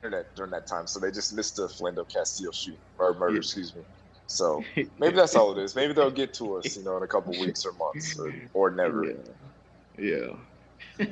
[0.01, 3.37] during that time, so they just missed the Philando Castile shoot or murder, Yeah.
[3.39, 3.81] excuse me.
[4.27, 4.63] So
[4.99, 5.75] maybe that's all it is.
[5.75, 8.71] Maybe they'll get to us, you know, in a couple weeks or months, or, or
[8.71, 9.15] never.
[9.97, 10.33] Yeah.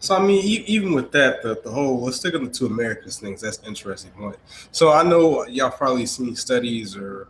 [0.00, 2.66] So I mean, e- even with that, the, the whole let's stick on the two
[2.66, 3.40] Americans things.
[3.40, 4.34] That's interesting point.
[4.72, 7.28] So I know y'all probably seen studies or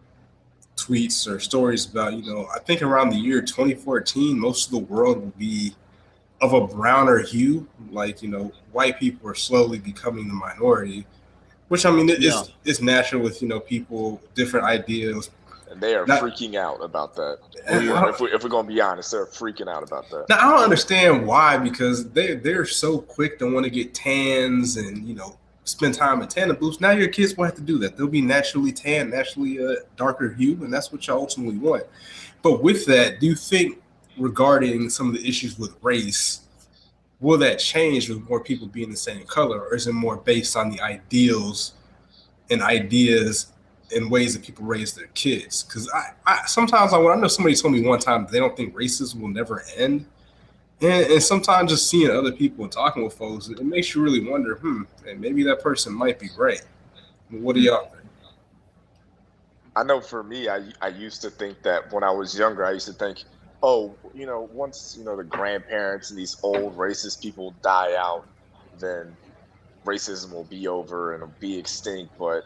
[0.75, 4.79] tweets or stories about you know I think around the year 2014, most of the
[4.79, 5.75] world will be
[6.43, 7.67] of a browner hue.
[7.91, 11.07] Like you know, white people are slowly becoming the minority,
[11.69, 12.41] which I mean it, Yeah.
[12.41, 15.31] it's it's natural with you know people different ideas.
[15.71, 17.39] And they are freaking out about that.
[17.67, 20.27] If, we, if we're going to be honest, they're freaking out about that.
[20.29, 24.77] Now I don't understand why because they they're so quick to want to get tans
[24.77, 26.81] and you know spend time in tanning booths.
[26.81, 27.97] Now your kids won't have to do that.
[27.97, 31.85] They'll be naturally tan, naturally uh, darker hue, and that's what you ultimately want.
[32.43, 33.82] But with that, do you think
[34.19, 36.41] regarding some of the issues with race,
[37.21, 40.57] will that change with more people being the same color, or is it more based
[40.57, 41.75] on the ideals
[42.51, 43.53] and ideas
[43.95, 45.63] and ways that people raise their kids?
[45.63, 48.75] Because I, I sometimes I, I know somebody told me one time they don't think
[48.75, 50.07] racism will never end.
[50.81, 54.29] And, and sometimes just seeing other people and talking with folks, it makes you really
[54.29, 56.63] wonder, hmm, and maybe that person might be right.
[57.31, 58.03] What do y'all think?
[59.77, 62.73] I know for me, I, I used to think that when I was younger, I
[62.73, 63.23] used to think,
[63.63, 68.25] oh, you know, once, you know, the grandparents and these old racist people die out,
[68.73, 69.17] then
[69.87, 72.13] racism will be over and it'll be extinct.
[72.19, 72.45] But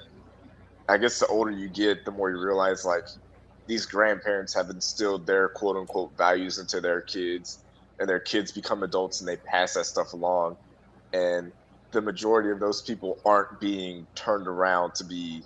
[0.89, 3.05] I guess the older you get, the more you realize, like,
[3.69, 7.65] these grandparents have instilled their quote unquote values into their kids,
[7.99, 10.57] and their kids become adults and they pass that stuff along.
[11.13, 11.53] And
[11.93, 15.45] the majority of those people aren't being turned around to be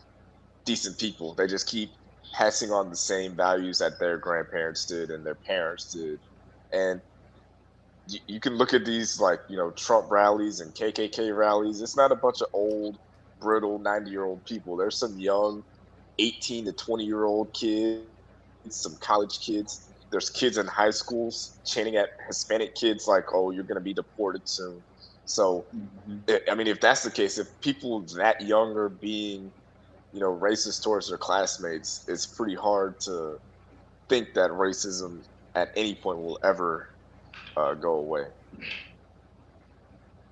[0.66, 1.35] decent people.
[1.35, 1.90] They just keep
[2.33, 6.19] passing on the same values that their grandparents did and their parents did.
[6.73, 7.01] And
[8.09, 11.81] you, you can look at these like, you know, Trump rallies and KKK rallies.
[11.81, 12.99] It's not a bunch of old,
[13.40, 14.77] brittle 90 year old people.
[14.77, 15.64] There's some young
[16.19, 18.05] 18 to 20 year old kids,
[18.69, 19.88] some college kids.
[20.11, 23.95] There's kids in high schools chanting at Hispanic kids like, oh, you're going to be
[23.95, 24.83] deported soon.
[25.25, 26.51] So, mm-hmm.
[26.51, 29.53] I mean, if that's the case, if people that young are being,
[30.12, 33.38] you know, racist towards their classmates, it's pretty hard to
[34.09, 36.88] think that racism at any point will ever
[37.57, 38.27] uh, go away.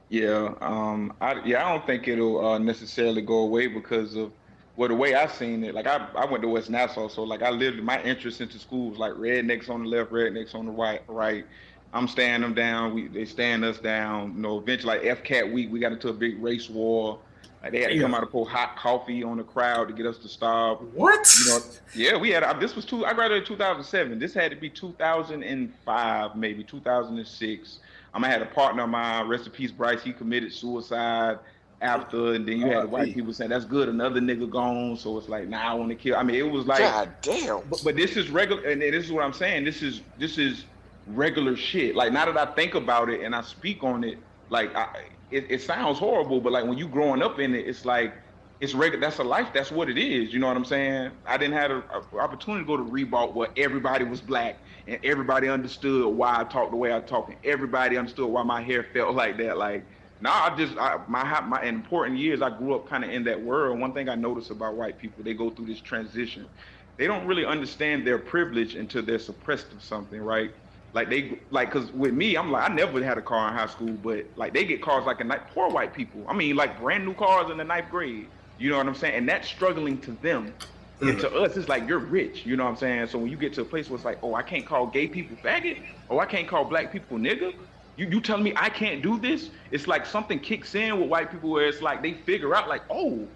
[0.09, 4.33] Yeah, um, I yeah, I don't think it'll uh, necessarily go away because of
[4.77, 5.75] well, the way I've seen it.
[5.75, 8.99] Like I, I went to West Nassau, so like I lived my interest into schools
[8.99, 11.45] like rednecks on the left, rednecks on the right, right.
[11.93, 12.95] I'm standing them down.
[12.95, 14.35] We they stand us down.
[14.35, 17.23] You know, eventually like FCAT week, we got into a big race war.
[17.63, 20.07] Like they had to come out and pour hot coffee on the crowd to get
[20.07, 20.81] us to stop.
[20.95, 21.35] What?
[21.45, 21.61] You know,
[21.95, 22.61] yeah, we had.
[22.61, 23.05] This was two.
[23.05, 24.19] I graduated in 2007.
[24.19, 27.79] This had to be 2005, maybe 2006.
[28.15, 30.03] I'm gonna had a partner of mine, rest in peace, Bryce.
[30.03, 31.39] He committed suicide
[31.81, 34.97] after, and then you had the white people saying that's good, another nigga gone.
[34.97, 36.17] So it's like, nah, I want to kill.
[36.17, 37.61] I mean, it was like, God damn.
[37.69, 39.65] But, but this is regular, and this is what I'm saying.
[39.65, 40.65] This is this is
[41.09, 41.97] regular shit.
[41.97, 44.19] Like now that I think about it and I speak on it,
[44.49, 47.85] like I, it, it sounds horrible, but like when you growing up in it, it's
[47.85, 48.15] like
[48.61, 49.01] it's regular.
[49.01, 49.49] That's a life.
[49.55, 50.33] That's what it is.
[50.33, 51.13] You know what I'm saying?
[51.27, 51.83] I didn't have an
[52.19, 56.71] opportunity to go to Ribault where everybody was black and everybody understood why I talked
[56.71, 59.59] the way I talk, and everybody understood why my hair felt like that.
[59.59, 59.85] Like,
[60.21, 63.41] now I just I, my my important years I grew up kind of in that
[63.41, 63.79] world.
[63.79, 66.49] One thing I notice about white people, they go through this transition.
[66.97, 70.51] They don't really understand their privilege until they're suppressed of something, right?
[70.95, 73.67] Like they like because with me, I'm like I never had a car in high
[73.67, 76.25] school, but like they get cars like a night poor white people.
[76.27, 78.27] I mean, like brand new cars in the ninth grade.
[78.59, 79.15] You know what I'm saying?
[79.15, 80.53] And that's struggling to them.
[81.01, 81.45] And to mm-hmm.
[81.45, 82.45] us, it's like you're rich.
[82.45, 83.07] You know what I'm saying?
[83.09, 85.07] So when you get to a place where it's like, oh, I can't call gay
[85.07, 87.55] people faggot, oh, I can't call black people nigga.
[87.97, 89.51] You you telling me I can't do this?
[89.71, 92.83] It's like something kicks in with white people where it's like they figure out like,
[92.91, 93.27] oh,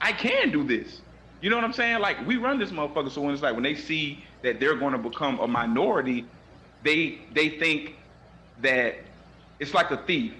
[0.00, 1.00] I can do this.
[1.40, 2.00] You know what I'm saying?
[2.00, 3.10] Like we run this motherfucker.
[3.10, 6.26] So when it's like when they see that they're going to become a minority,
[6.82, 7.96] they they think
[8.62, 8.96] that
[9.58, 10.32] it's like a thief.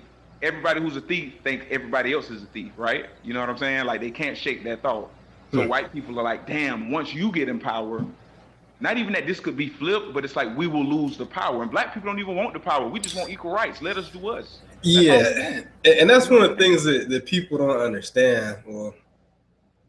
[0.43, 3.07] Everybody who's a thief think everybody else is a thief, right?
[3.23, 3.85] You know what I'm saying?
[3.85, 5.11] Like they can't shake that thought.
[5.53, 8.05] So white people are like, damn, once you get in power,
[8.79, 11.63] not even that this could be flipped, but it's like we will lose the power.
[11.63, 12.89] And black people don't even want the power.
[12.89, 13.83] We just want equal rights.
[13.83, 14.61] Let us do us.
[14.83, 15.63] That's yeah.
[15.85, 18.59] And that's one of the things that, that people don't understand.
[18.65, 18.95] Well,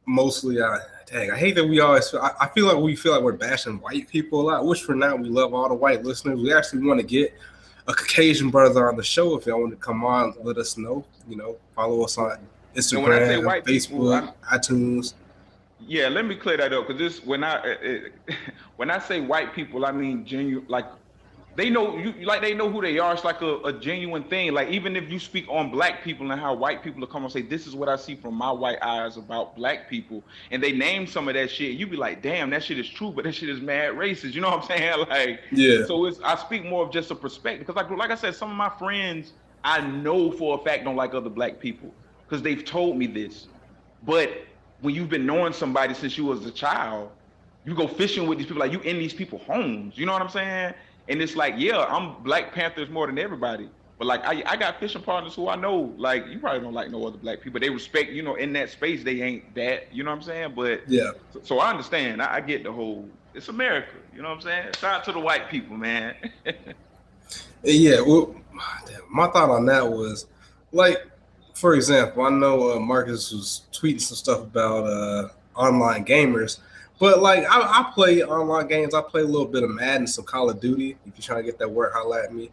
[0.05, 0.79] mostly I
[1.11, 3.79] dang, I hate that we always I, I, feel like we feel like we're bashing
[3.79, 4.65] white people a lot.
[4.65, 6.39] Which for now we love all the white listeners.
[6.39, 7.33] We actually want to get
[7.87, 9.37] a Caucasian brother on the show.
[9.37, 11.05] If y'all want to come on, let us know.
[11.27, 12.37] You know, follow us on
[12.75, 15.13] Instagram, Facebook, people, iTunes.
[15.79, 18.13] Yeah, let me clear that up because this when I it,
[18.77, 20.85] when I say white people, I mean genuine like
[21.55, 23.13] they know you like they know who they are.
[23.13, 24.53] It's like a, a, genuine thing.
[24.53, 27.31] Like even if you speak on black people and how white people will come and
[27.31, 30.71] say, This is what I see from my white eyes about black people, and they
[30.71, 33.33] name some of that shit, you be like, damn, that shit is true, but that
[33.33, 34.33] shit is mad racist.
[34.33, 35.05] You know what I'm saying?
[35.11, 35.85] Like yeah.
[35.85, 38.49] So it's I speak more of just a perspective because like like I said, some
[38.49, 39.33] of my friends
[39.63, 41.93] I know for a fact don't like other black people
[42.27, 43.47] because they've told me this.
[44.03, 44.45] But
[44.81, 47.11] when you've been knowing somebody since you was a child,
[47.65, 49.97] you go fishing with these people, like you in these people homes.
[49.97, 50.73] You know what I'm saying?
[51.11, 53.69] And it's like, yeah, I'm Black Panthers more than everybody.
[53.97, 56.89] But like I, I got fishing partners who I know, like you probably don't like
[56.89, 57.59] no other black people.
[57.59, 60.53] They respect, you know, in that space they ain't that, you know what I'm saying?
[60.55, 61.11] But yeah.
[61.33, 62.21] So, so I understand.
[62.21, 64.65] I, I, get the whole it's America, you know what I'm saying?
[64.79, 66.15] Shout out to the white people, man.
[67.63, 68.33] yeah, well
[69.09, 70.25] my thought on that was
[70.71, 70.97] like
[71.53, 76.57] for example, I know uh, Marcus was tweeting some stuff about uh, online gamers,
[77.01, 78.93] but like I, I, play online games.
[78.93, 80.95] I play a little bit of Madden, some Call of Duty.
[81.07, 82.51] If you're trying to get that word, holla at me.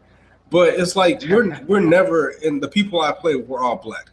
[0.50, 4.08] But it's like we're we're never and the people I play we're all black.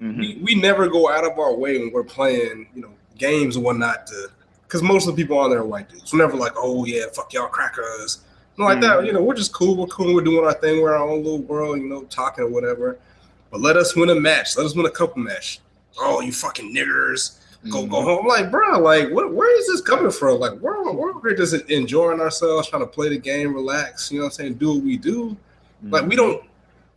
[0.00, 0.18] Mm-hmm.
[0.18, 3.64] We, we never go out of our way when we're playing, you know, games and
[3.64, 4.30] whatnot to
[4.62, 6.10] because most of the people on there are white dudes.
[6.10, 8.24] We're never like, oh yeah, fuck y'all crackers.
[8.56, 9.00] Not like mm-hmm.
[9.02, 9.06] that.
[9.06, 9.76] You know, we're just cool.
[9.76, 10.14] We're cool.
[10.14, 10.80] We're doing our thing.
[10.80, 11.76] We're our own little world.
[11.76, 12.98] You know, talking or whatever.
[13.50, 14.56] But let us win a match.
[14.56, 15.60] Let us win a couple match.
[15.98, 17.38] Oh, you fucking niggers.
[17.70, 17.90] Go mm-hmm.
[17.90, 18.18] go home.
[18.20, 20.38] I'm like, bro, like, what, where is this coming from?
[20.38, 24.32] Like, we're, we're just enjoying ourselves, trying to play the game, relax, you know what
[24.32, 24.54] I'm saying?
[24.54, 25.30] Do what we do.
[25.30, 25.90] Mm-hmm.
[25.90, 26.44] Like, we don't,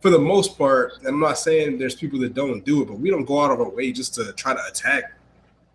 [0.00, 3.10] for the most part, I'm not saying there's people that don't do it, but we
[3.10, 5.14] don't go out of our way just to try to attack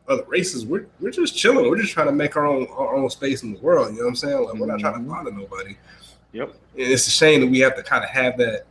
[0.08, 0.65] other races.
[0.65, 1.69] We're, we're just chilling.
[1.69, 3.93] We're just trying to make our own our own space in the world.
[3.93, 4.43] You know what I'm saying?
[4.43, 5.10] Like, we're not trying to mm-hmm.
[5.10, 5.77] bother nobody.
[6.34, 6.49] Yep.
[6.49, 8.65] And it's a shame that we have to kind of have that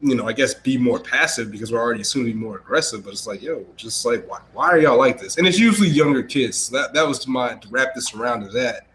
[0.00, 3.04] you know, I guess be more passive because we're already soon to be more aggressive.
[3.04, 5.38] But it's like, yo, just like why, why are y'all like this?
[5.38, 6.58] And it's usually younger kids.
[6.58, 8.86] So that that was my to wrap this around to that.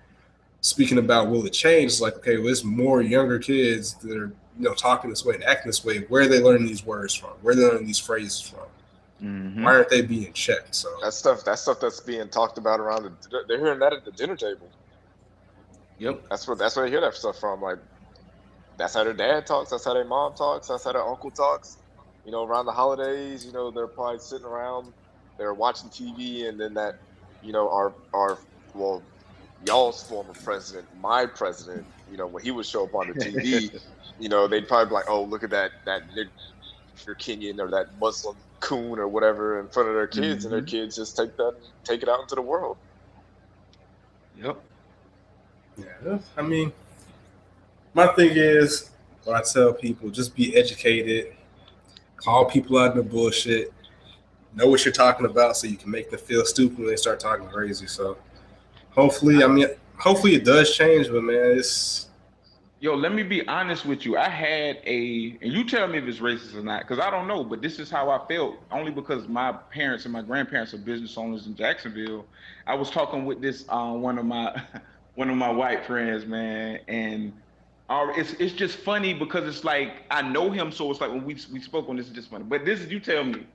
[0.61, 1.93] Speaking about will it change?
[1.93, 5.35] It's like, okay, well, it's more younger kids that are you know talking this way
[5.35, 5.99] and acting this way.
[6.01, 7.31] Where are they learning these words from?
[7.41, 8.67] Where are they learning these phrases from?
[9.23, 9.63] Mm-hmm.
[9.63, 10.75] Why aren't they being checked?
[10.75, 14.03] So that stuff, that stuff that's being talked about around the, they're hearing that at
[14.03, 14.69] the dinner table.
[15.99, 17.61] Yep, that's where that's where they hear that stuff from.
[17.61, 17.77] Like
[18.81, 19.69] that's how their dad talks.
[19.69, 20.67] That's how their mom talks.
[20.67, 21.77] That's how their uncle talks.
[22.25, 24.91] You know, around the holidays, you know, they're probably sitting around,
[25.37, 26.97] they're watching TV, and then that,
[27.43, 28.39] you know, our our
[28.73, 29.03] well,
[29.67, 33.79] y'all's former president, my president, you know, when he would show up on the TV,
[34.19, 36.03] you know, they'd probably be like, "Oh, look at that that
[37.05, 40.45] your Kenyan or that Muslim coon or whatever in front of their kids, mm-hmm.
[40.45, 40.83] and their mm-hmm.
[40.83, 42.77] kids just take that take it out into the world."
[44.41, 44.59] Yep.
[45.77, 46.71] Yeah, I mean,
[47.93, 48.91] my thing is,
[49.23, 51.33] what I tell people, just be educated,
[52.15, 53.73] call people out in the bullshit,
[54.55, 57.19] know what you're talking about, so you can make them feel stupid when they start
[57.19, 57.87] talking crazy.
[57.87, 58.17] So,
[58.91, 62.07] hopefully, I mean, hopefully it does change, but man, it's.
[62.79, 64.17] Yo, let me be honest with you.
[64.17, 67.27] I had a, and you tell me if it's racist or not, because I don't
[67.27, 68.55] know, but this is how I felt.
[68.71, 72.25] Only because my parents and my grandparents are business owners in Jacksonville.
[72.65, 74.59] I was talking with this uh, one of my
[75.15, 77.33] one of my white friends, man, and
[78.15, 81.35] it's it's just funny because it's like I know him, so it's like when we
[81.51, 82.43] we spoke on this, it's just funny.
[82.43, 83.45] But this is you tell me.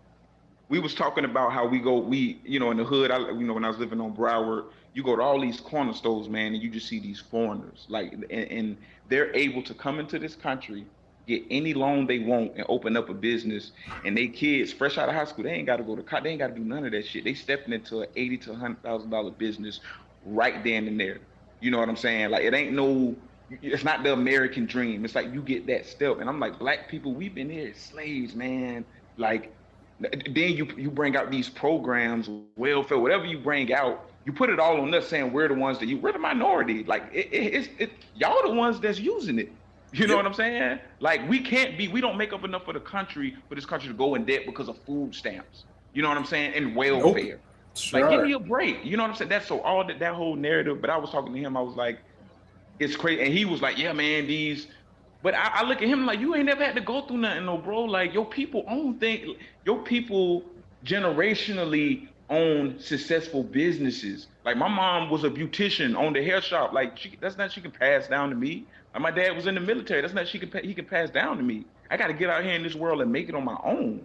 [0.69, 3.13] We was talking about how we go, we you know in the hood.
[3.13, 5.93] I you know when I was living on Broward, you go to all these corner
[5.93, 8.77] stores, man, and you just see these foreigners, like and, and
[9.09, 10.85] they're able to come into this country,
[11.29, 13.71] get any loan they want, and open up a business.
[14.05, 16.25] And they kids fresh out of high school, they ain't got to go to college,
[16.25, 17.25] they ain't got to do none of that shit.
[17.25, 19.79] They stepping into an eighty to hundred thousand dollar business
[20.25, 21.21] right then and there.
[21.61, 22.31] You know what I'm saying?
[22.31, 23.15] Like it ain't no
[23.51, 25.05] it's not the American dream.
[25.05, 28.35] It's like you get that step, and I'm like, black people, we've been here slaves,
[28.35, 28.85] man.
[29.17, 29.53] Like,
[30.01, 34.59] then you you bring out these programs, welfare, whatever you bring out, you put it
[34.59, 36.85] all on us, saying we're the ones that you, we're the minority.
[36.85, 39.51] Like, it, it, it's it, y'all the ones that's using it.
[39.93, 40.81] You know what I'm saying?
[41.01, 43.89] Like, we can't be, we don't make up enough for the country for this country
[43.89, 45.65] to go in debt because of food stamps.
[45.95, 46.53] You know what I'm saying?
[46.55, 47.25] And welfare.
[47.25, 47.93] Nope.
[47.93, 48.85] Like, give me a break.
[48.85, 49.31] You know what I'm saying?
[49.31, 50.81] That's so all that that whole narrative.
[50.81, 51.57] But I was talking to him.
[51.57, 52.01] I was like
[52.79, 53.23] it's crazy.
[53.23, 54.67] And he was like, yeah, man, these.
[55.23, 57.47] But I, I, look at him like, you ain't never had to go through nothing,
[57.47, 57.85] no, bro.
[57.85, 59.37] Like your people own things.
[59.65, 60.45] Your people
[60.85, 64.29] generationally own successful businesses.
[64.45, 66.73] Like my mom was a beautician, owned a hair shop.
[66.73, 68.65] Like she, that's not she can pass down to me.
[68.95, 70.01] Like my dad was in the military.
[70.01, 71.65] That's not she can he can pass down to me.
[71.91, 74.05] I got to get out here in this world and make it on my own.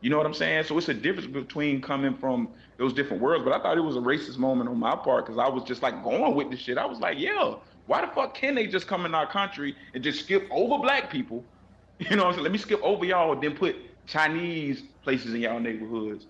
[0.00, 0.64] You know what I'm saying?
[0.64, 3.44] So it's a difference between coming from those different worlds.
[3.44, 5.82] But I thought it was a racist moment on my part because I was just
[5.82, 6.78] like going with the shit.
[6.78, 7.54] I was like, yeah,
[7.88, 11.10] why the fuck can they just come in our country and just skip over black
[11.10, 11.44] people?
[11.98, 12.44] You know what I'm saying?
[12.44, 13.74] Let me skip over y'all, then put
[14.06, 16.26] Chinese places in y'all neighborhoods,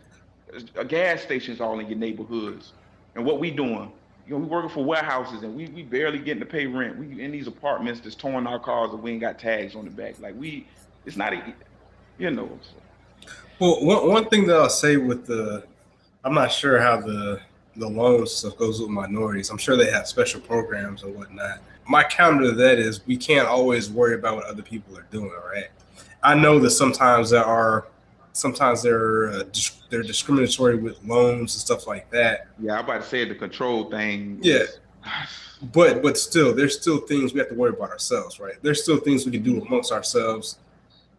[0.79, 2.73] uh, gas stations all in your neighborhoods.
[3.15, 3.93] And what we doing?
[4.27, 6.97] You know, we working for warehouses and we we barely getting to pay rent.
[6.97, 9.91] We in these apartments that's towing our cars and we ain't got tags on the
[9.91, 10.19] back.
[10.21, 10.67] Like we,
[11.05, 11.55] it's not a,
[12.17, 12.59] you know.
[13.59, 15.65] Well, one, one thing that I'll say with the,
[16.25, 17.43] I'm not sure how the
[17.79, 19.51] the loans stuff goes with minorities.
[19.51, 21.61] I'm sure they have special programs and whatnot.
[21.87, 25.33] My counter to that is we can't always worry about what other people are doing.
[25.47, 25.69] Right?
[26.23, 27.87] I know that sometimes there are,
[28.33, 29.45] sometimes they're uh,
[29.89, 32.49] they're discriminatory with loans and stuff like that.
[32.59, 34.39] Yeah, I'm about to say the control thing.
[34.43, 34.65] Yeah.
[35.73, 38.55] But but still, there's still things we have to worry about ourselves, right?
[38.63, 40.61] There's still things we can do amongst ourselves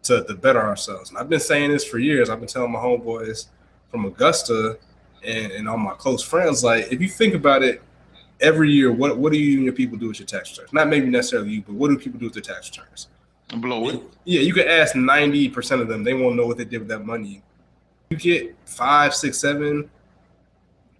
[0.04, 1.10] to, to better ourselves.
[1.10, 2.30] And I've been saying this for years.
[2.30, 3.48] I've been telling my homeboys
[3.90, 4.78] from Augusta
[5.24, 7.82] and, and all my close friends, like if you think about it,
[8.40, 10.72] every year, what what do you and your people do with your tax returns?
[10.72, 13.08] Not maybe necessarily you, but what do people do with their tax returns?
[13.56, 14.02] Blow it.
[14.24, 16.88] Yeah, you could ask ninety percent of them; they won't know what they did with
[16.88, 17.42] that money.
[18.10, 19.90] You get five, six, seven,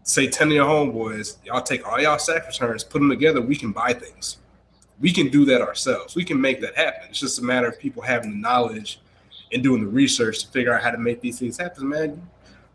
[0.02, 1.36] say ten of your homeboys.
[1.44, 3.40] Y'all take all y'all tax returns, put them together.
[3.40, 4.38] We can buy things.
[5.00, 6.14] We can do that ourselves.
[6.14, 7.08] We can make that happen.
[7.08, 9.00] It's just a matter of people having the knowledge
[9.50, 12.28] and doing the research to figure out how to make these things happen, man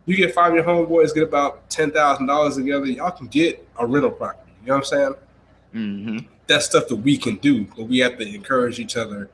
[0.05, 3.67] you get five of your homeboys, get about ten thousand dollars together, y'all can get
[3.77, 4.51] a rental property.
[4.61, 5.15] You know what I'm saying?
[5.73, 6.17] Mm-hmm.
[6.47, 9.29] That's stuff that we can do, but we have to encourage each other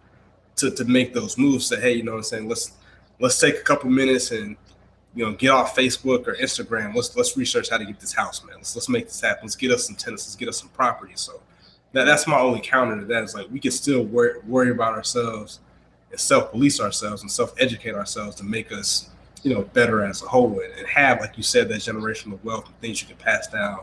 [0.57, 1.65] to, to make those moves.
[1.65, 2.47] Say, hey, you know what I'm saying?
[2.47, 2.73] Let's
[3.19, 4.55] let's take a couple minutes and
[5.13, 6.95] you know get off Facebook or Instagram.
[6.95, 8.57] Let's let's research how to get this house, man.
[8.57, 9.43] Let's let's make this happen.
[9.43, 10.25] Let's get us some tenants.
[10.25, 11.13] Let's get us some property.
[11.15, 11.41] So
[11.91, 13.23] that, that's my only counter to that.
[13.23, 15.59] Is like we can still worry worry about ourselves
[16.11, 19.09] and self police ourselves and self educate ourselves to make us
[19.43, 22.79] you know, better as a whole and have, like you said, that generational wealth and
[22.79, 23.79] things you can pass down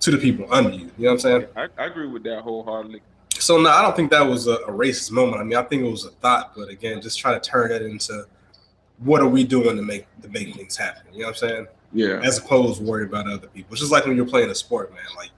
[0.00, 0.90] to the people under you.
[0.98, 1.46] You know what I'm saying?
[1.56, 3.00] I, I agree with that wholeheartedly.
[3.38, 5.40] So no, I don't think that was a, a, racist moment.
[5.40, 7.82] I mean, I think it was a thought, but again, just try to turn it
[7.82, 8.26] into
[8.98, 11.02] what are we doing to make to make things happen.
[11.12, 11.66] You know what I'm saying?
[11.92, 12.20] Yeah.
[12.22, 13.72] As opposed to worry about other people.
[13.72, 15.02] It's just like when you're playing a sport, man.
[15.16, 15.30] Like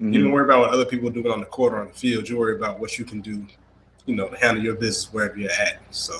[0.00, 0.12] mm-hmm.
[0.12, 1.94] you don't worry about what other people are doing on the court or on the
[1.94, 2.28] field.
[2.28, 3.46] You worry about what you can do,
[4.06, 5.80] you know, to handle your business wherever you're at.
[5.90, 6.18] So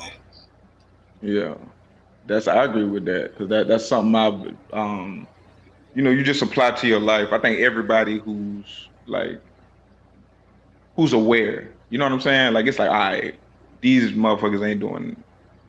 [1.22, 1.54] yeah,
[2.26, 5.26] that's I agree with that because that that's something I've um,
[5.94, 7.32] you know, you just apply to your life.
[7.32, 9.40] I think everybody who's like
[10.94, 12.52] who's aware, you know what I'm saying?
[12.52, 13.34] Like it's like, all right,
[13.80, 15.16] these motherfuckers ain't doing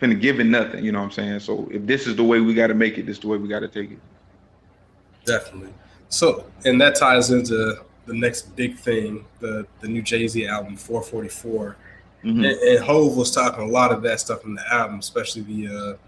[0.02, 1.40] finna giving nothing, you know what I'm saying?
[1.40, 3.48] So if this is the way we gotta make it, this is the way we
[3.48, 4.00] gotta take it.
[5.26, 5.74] Definitely.
[6.10, 11.78] So and that ties into the next big thing, the the new Jay-Z album 444.
[12.24, 12.44] Mm-hmm.
[12.44, 15.68] And, and Hov was talking a lot of that stuff in the album, especially the
[15.68, 16.07] uh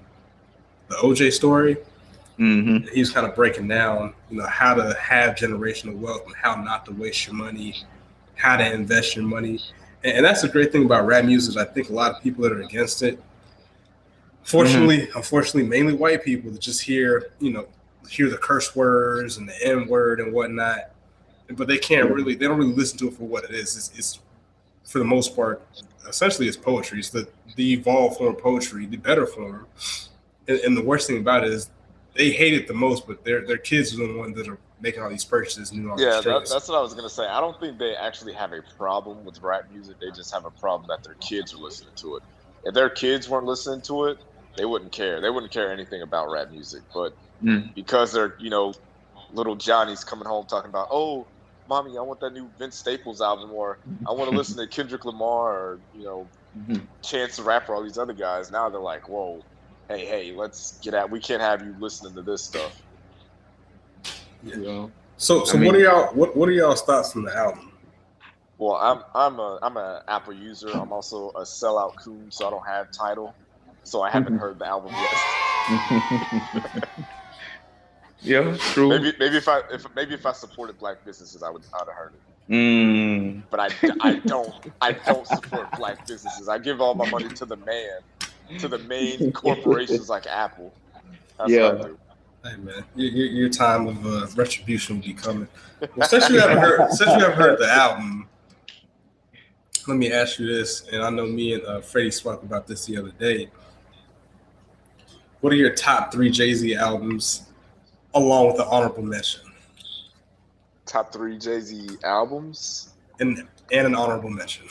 [0.90, 1.78] the OJ story.
[2.38, 2.88] Mm-hmm.
[2.94, 6.56] He was kind of breaking down, you know, how to have generational wealth and how
[6.62, 7.76] not to waste your money,
[8.36, 9.60] how to invest your money.
[10.04, 11.58] And, and that's the great thing about rap music.
[11.58, 13.22] I think a lot of people that are against it,
[14.44, 15.18] fortunately, mm-hmm.
[15.18, 17.68] unfortunately, mainly white people that just hear, you know,
[18.10, 20.92] hear the curse words and the N word and whatnot,
[21.52, 23.76] but they can't really, they don't really listen to it for what it is.
[23.76, 24.20] It's, it's
[24.86, 25.62] for the most part,
[26.08, 27.00] essentially, it's poetry.
[27.00, 29.68] It's the the evolved form of poetry, the better form.
[30.50, 31.70] And, and the worst thing about it is
[32.16, 35.02] they hate it the most, but their their kids are the ones that are making
[35.02, 35.72] all these purchases.
[35.72, 37.26] New yeah, that, that's what I was gonna say.
[37.26, 40.00] I don't think they actually have a problem with rap music.
[40.00, 42.24] They just have a problem that their kids are listening to it.
[42.66, 44.18] If their kids weren't listening to it,
[44.58, 45.22] they wouldn't care.
[45.22, 46.82] They wouldn't care anything about rap music.
[46.94, 47.74] But mm.
[47.76, 48.74] because they're you know,
[49.32, 51.26] little Johnny's coming home talking about oh.
[51.68, 53.78] Mommy, I want that new Vince Staples album, or
[54.08, 56.28] I want to listen to Kendrick Lamar, or you know,
[56.58, 56.84] mm-hmm.
[57.04, 58.50] Chance the Rapper, all these other guys.
[58.50, 59.44] Now they're like, "Whoa,
[59.90, 61.10] hey, hey, let's get out.
[61.10, 62.82] We can't have you listening to this stuff.
[64.44, 64.88] Yeah.
[65.18, 66.14] So, so I mean, what are y'all?
[66.14, 67.74] What What are y'all's thoughts from the album?
[68.58, 70.70] Well, I'm I'm a I'm an Apple user.
[70.70, 73.36] I'm also a sellout coon, so I don't have Tidal,
[73.84, 76.88] so I haven't heard the album yet.
[78.22, 78.90] yeah, true.
[78.90, 81.96] Maybe maybe if I if maybe if I supported black businesses, I would I'd have
[81.96, 82.22] heard it.
[82.54, 83.44] Mm.
[83.52, 83.70] But I,
[84.02, 86.48] I don't I don't support black businesses.
[86.48, 88.00] I give all my money to the man
[88.58, 90.74] to the main corporations like Apple.
[91.38, 91.88] That's yeah.
[92.44, 95.48] Hey man, your, your time of uh, retribution will be coming.
[95.96, 98.30] Well, since you haven't heard, since you haven't heard the album,
[99.88, 102.86] let me ask you this, and I know me and uh, Frede spoke about this
[102.86, 103.50] the other day.
[105.42, 107.50] What are your top three Jay Z albums,
[108.14, 109.42] along with the honorable mention?
[110.86, 114.66] Top three Jay Z albums, and and an honorable mention.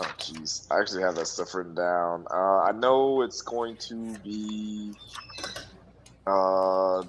[0.00, 0.66] Oh, jeez.
[0.70, 2.26] I actually have that stuff written down.
[2.30, 4.92] Uh, I know it's going to be.
[6.26, 7.02] Uh,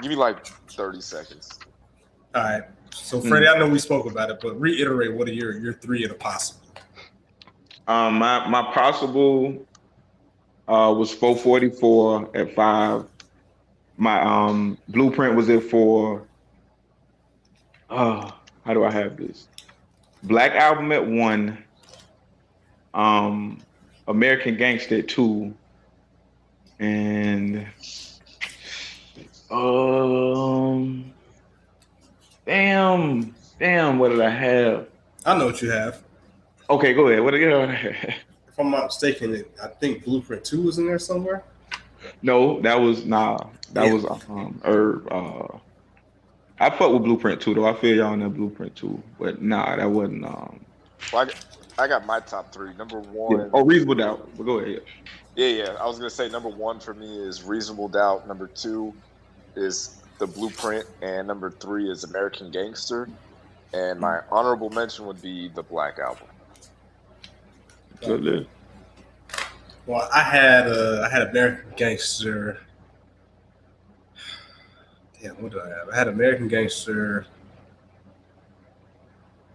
[0.00, 1.58] give me like 30 seconds.
[2.34, 2.62] All right.
[2.90, 3.54] So, Frede, mm.
[3.54, 6.16] I know we spoke about it, but reiterate what are your, your three of the
[6.16, 6.60] possible?
[7.86, 9.64] Um, my, my possible
[10.66, 13.04] uh, was 444 at five.
[13.96, 16.26] My um, blueprint was at four.
[17.88, 18.30] Uh,
[18.64, 19.48] how do I have this?
[20.24, 21.63] Black album at one
[22.94, 23.58] um,
[24.08, 25.54] American Gangster 2,
[26.78, 27.66] and
[29.50, 31.12] um,
[32.46, 34.86] damn, damn, what did I have?
[35.26, 36.02] I know what you have.
[36.70, 37.22] Okay, go ahead.
[37.22, 38.14] What did I have?
[38.54, 41.42] If I'm not mistaken, I think Blueprint 2 was in there somewhere.
[42.22, 43.36] No, that was nah.
[43.72, 43.92] That yeah.
[43.92, 45.58] was um or uh
[46.60, 47.66] I fuck with Blueprint 2 though.
[47.66, 49.02] I feel y'all in that Blueprint 2.
[49.18, 50.60] But nah, that wasn't um
[51.12, 51.32] well, I
[51.76, 52.74] got my top three.
[52.74, 53.38] Number one.
[53.38, 53.48] Yeah.
[53.52, 54.28] Oh, reasonable doubt.
[54.36, 54.82] But go ahead.
[55.36, 55.76] Yeah, yeah.
[55.80, 58.28] I was gonna say number one for me is reasonable doubt.
[58.28, 58.94] Number two
[59.56, 63.08] is the blueprint, and number three is American Gangster.
[63.72, 66.28] And my honorable mention would be the Black Album.
[68.00, 68.46] Good.
[69.86, 72.60] Well, I had uh, I had American Gangster.
[75.20, 75.88] Damn, what did I have?
[75.92, 77.26] I had American Gangster.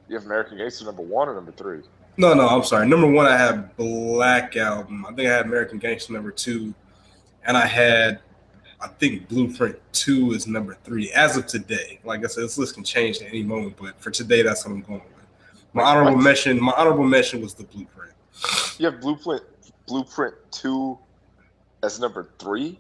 [0.08, 1.82] You have American Gangster number one or number three?
[2.20, 2.86] No, no, I'm sorry.
[2.86, 5.06] Number one, I had Black Album.
[5.06, 6.74] I think I had American Gangster number two,
[7.46, 8.20] and I had,
[8.82, 12.02] I think Blueprint two is number three as of today.
[12.04, 14.74] Like I said, this list can change at any moment, but for today, that's what
[14.74, 15.28] I'm going with.
[15.72, 16.24] My honorable what?
[16.26, 18.12] mention, my honorable mention was the Blueprint.
[18.78, 19.44] You have Blueprint,
[19.88, 21.00] Blueprint two
[21.84, 22.78] as number three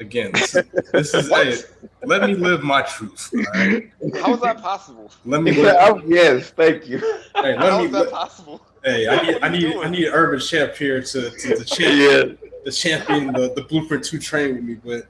[0.00, 1.56] again, this is, this is hey,
[2.04, 3.30] let me live my truth.
[3.54, 3.90] Right?
[4.20, 5.10] How is that possible?
[5.24, 6.02] Let me live.
[6.06, 6.98] yes, thank you.
[7.36, 8.60] Hey, let How me, is that possible?
[8.82, 12.50] Hey, I need I need I need urban champ here to to the champion yeah.
[12.64, 14.74] the champion the, the blueprint to train with me.
[14.74, 15.06] But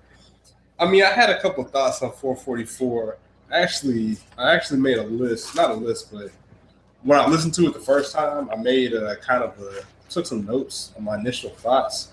[0.79, 3.19] I mean, I had a couple thoughts on 444.
[3.53, 6.31] Actually, I actually made a list, not a list, but
[7.03, 10.27] when I listened to it the first time, I made a kind of a took
[10.27, 12.11] some notes on my initial thoughts,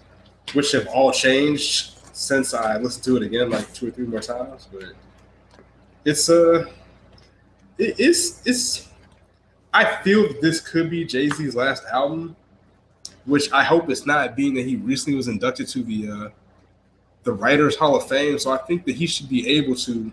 [0.54, 4.22] which have all changed since I listened to it again like two or three more
[4.22, 4.68] times.
[4.72, 4.94] But
[6.04, 6.66] it's uh
[7.78, 8.88] it, it's it's
[9.72, 12.36] I feel that this could be Jay Z's last album,
[13.26, 16.30] which I hope it's not, being that he recently was inducted to the uh,
[17.24, 18.40] the Writers Hall of Fame.
[18.40, 20.12] So I think that he should be able to,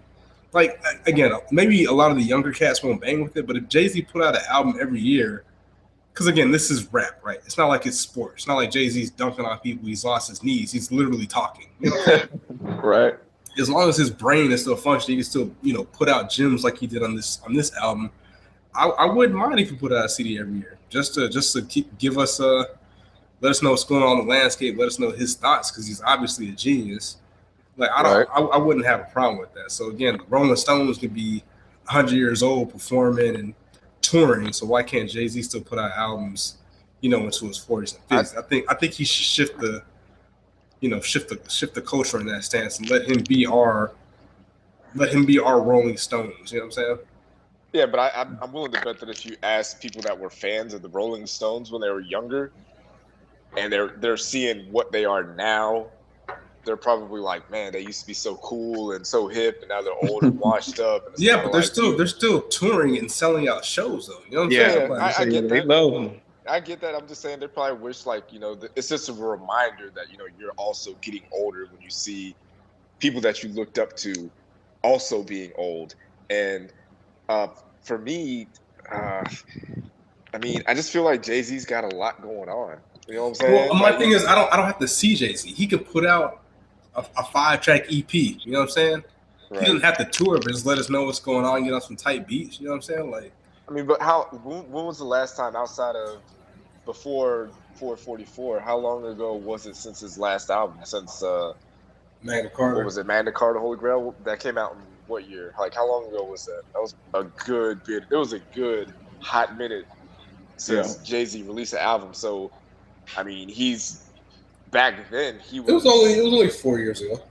[0.52, 3.68] like, again, maybe a lot of the younger cats won't bang with it, but if
[3.68, 5.44] Jay Z put out an album every year,
[6.14, 7.40] because again, this is rap, right?
[7.44, 8.42] It's not like it's sports.
[8.42, 9.88] It's not like Jay Z's dunking on people.
[9.88, 10.70] He's lost his knees.
[10.70, 11.66] He's literally talking.
[11.80, 12.22] You know
[12.60, 13.16] right.
[13.58, 16.30] As long as his brain is still functioning, he can still, you know, put out
[16.30, 18.12] gems like he did on this on this album.
[18.76, 21.52] I, I wouldn't mind if he put out a CD every year, just to just
[21.54, 22.64] to keep give us a uh,
[23.40, 24.78] let us know what's going on in the landscape.
[24.78, 27.16] Let us know his thoughts because he's obviously a genius.
[27.76, 28.28] Like I don't, right.
[28.32, 29.72] I, I, wouldn't have a problem with that.
[29.72, 31.42] So again, Rolling Stones could be
[31.86, 33.54] 100 years old performing and
[34.04, 34.52] touring.
[34.52, 36.56] So why can't Jay Z still put out albums,
[37.00, 38.36] you know, into his 40s and 50s?
[38.36, 39.82] I, I think I think he should shift the,
[40.80, 43.92] you know, shift the shift the culture in that stance and let him be our,
[44.94, 46.52] let him be our Rolling Stones.
[46.52, 46.98] You know what I'm saying?
[47.72, 50.74] Yeah, but I, I'm willing to bet that if you ask people that were fans
[50.74, 52.52] of the Rolling Stones when they were younger,
[53.56, 55.86] and they're they're seeing what they are now,
[56.64, 59.82] they're probably like, man, they used to be so cool and so hip, and now
[59.82, 61.08] they're old and washed up.
[61.08, 64.22] And yeah, but they're like, still they're still touring and selling out shows though.
[64.28, 64.90] You know what I'm yeah, saying?
[64.90, 66.20] Yeah, I, I, get that.
[66.48, 66.94] I get that.
[66.94, 70.18] I'm just saying they probably wish like you know it's just a reminder that you
[70.18, 72.34] know you're also getting older when you see
[72.98, 74.30] people that you looked up to
[74.82, 75.94] also being old.
[76.30, 76.72] And
[77.28, 77.48] uh,
[77.82, 78.46] for me,
[78.90, 79.24] uh,
[80.32, 82.78] I mean, I just feel like Jay Z's got a lot going on.
[83.08, 83.52] You know what I'm saying?
[83.52, 85.50] Well, my like, thing is, I don't, I don't have to see Jay Z.
[85.50, 86.43] He could put out
[86.96, 88.12] a, a five track EP.
[88.14, 89.04] You know what I'm saying?
[89.50, 89.60] Right.
[89.60, 91.64] He doesn't have to tour, but just let us know what's going on.
[91.64, 92.58] Get on some tight beats.
[92.58, 93.10] You know what I'm saying?
[93.10, 93.32] Like,
[93.68, 94.24] I mean, but how?
[94.42, 96.20] When, when was the last time outside of
[96.84, 98.60] before 444?
[98.60, 100.78] How long ago was it since his last album?
[100.84, 101.54] Since uh,
[102.22, 102.76] Magna Carta.
[102.76, 103.06] What was it?
[103.06, 104.14] Magna Carta, Holy Grail.
[104.24, 105.54] That came out in what year?
[105.58, 106.62] Like, how long ago was that?
[106.72, 108.04] That was a good bit.
[108.10, 109.86] It was a good hot minute
[110.56, 111.04] since yeah.
[111.04, 112.14] Jay Z released an album.
[112.14, 112.50] So
[113.16, 114.10] I mean, he's
[114.74, 115.70] back then he was.
[115.70, 117.22] It was only it was only four years ago.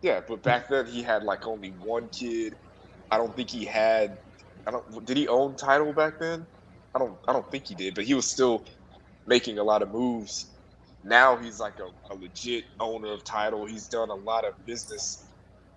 [0.00, 2.54] Yeah, but back then he had like only one kid.
[3.10, 4.16] I don't think he had.
[4.66, 5.04] I don't.
[5.04, 6.46] Did he own Tidal back then?
[6.94, 7.18] I don't.
[7.28, 8.64] I don't think he did, but he was still
[9.26, 10.46] making a lot of moves.
[11.04, 13.66] Now he's like a, a legit owner of Tidal.
[13.66, 15.24] He's done a lot of business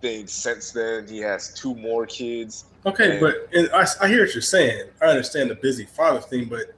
[0.02, 1.08] things since then.
[1.08, 2.66] He has two more kids.
[2.86, 4.90] Okay, and, but I, I hear what you're saying.
[5.02, 6.74] I understand the busy father thing, but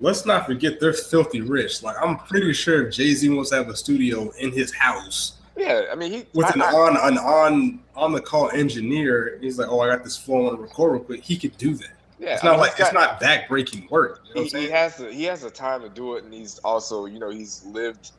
[0.00, 1.82] let's not forget they're filthy rich.
[1.82, 5.34] Like I'm pretty sure Jay Z wants to have a studio in his house.
[5.56, 9.38] Yeah, I mean, he with I, an I, on an on on the call engineer.
[9.40, 10.38] He's like, oh, I got this flow.
[10.38, 11.22] I want to record real quick.
[11.22, 11.90] He could do that.
[12.18, 14.22] Yeah, it's not mean, like got, it's not back breaking work.
[14.28, 16.58] You know he, he, has the he has the time to do it, and he's
[16.58, 18.12] also you know he's lived.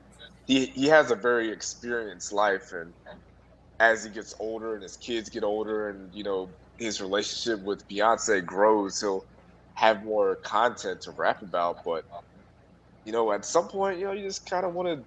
[0.46, 2.92] He he has a very experienced life, and
[3.80, 7.88] as he gets older and his kids get older, and you know his relationship with
[7.88, 9.26] Beyonce grows, he'll
[9.78, 11.84] have more content to rap about.
[11.86, 12.04] But
[13.06, 15.04] you know, at some point, you know, you just kind of want to.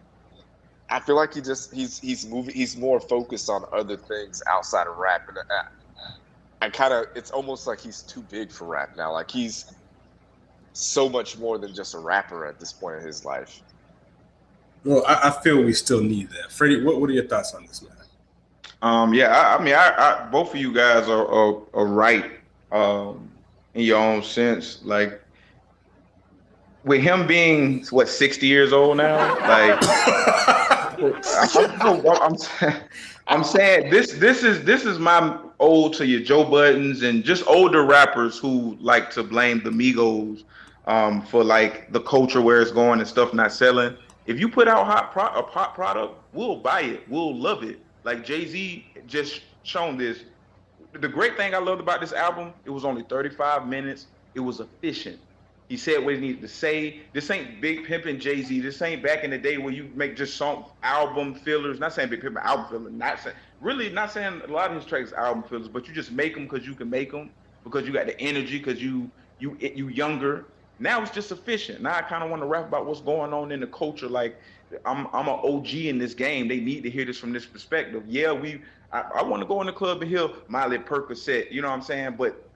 [0.89, 2.55] I feel like he just he's he's moving.
[2.55, 5.65] He's more focused on other things outside of rap, and I, uh,
[6.63, 9.13] I kind of it's almost like he's too big for rap now.
[9.13, 9.73] Like he's
[10.73, 13.61] so much more than just a rapper at this point in his life.
[14.85, 16.51] Well, I, I feel we still need that.
[16.51, 17.93] Frede, what, what are your thoughts on this, man?
[18.83, 22.31] Um, yeah, I, I mean, I, I, both of you guys are, are, are right.
[22.73, 23.30] Um,
[23.75, 24.81] in your own sense.
[24.85, 25.21] Like
[26.85, 29.79] with him being what 60 years old now, like
[31.55, 32.37] I'm, I'm,
[33.29, 37.47] I'm, saying this this is this is my old to your Joe Buddens and just
[37.47, 40.45] older rappers who like to blame the Migos
[40.87, 43.97] um, for like the culture where it's going and stuff not selling.
[44.27, 47.81] If you put out hot pro- a pop product, we'll buy it, we'll love it.
[48.05, 50.25] Like Jay Z just shown this
[50.93, 54.07] the great thing I loved about this album, it was only 35 minutes.
[54.35, 55.21] It was efficient.
[55.69, 57.01] He said what he needed to say.
[57.13, 58.59] This ain't Big Pimpin' Jay Z.
[58.61, 61.79] This ain't back in the day where you make just song album fillers.
[61.79, 62.93] Not saying Big Pimpin' album fillers.
[62.93, 66.11] Not saying really not saying a lot of his tracks album fillers, but you just
[66.11, 67.31] make them because you can make them
[67.63, 70.47] because you got the energy because you you you younger.
[70.81, 71.83] Now it's just efficient.
[71.83, 74.09] Now I kind of want to rap about what's going on in the culture.
[74.09, 74.41] Like
[74.85, 76.49] I'm I'm an OG in this game.
[76.49, 78.05] They need to hear this from this perspective.
[78.07, 78.61] Yeah, we
[78.93, 81.75] I, I want to go in the club and hear Miley Percocet, you know what
[81.75, 82.15] I'm saying?
[82.19, 82.49] But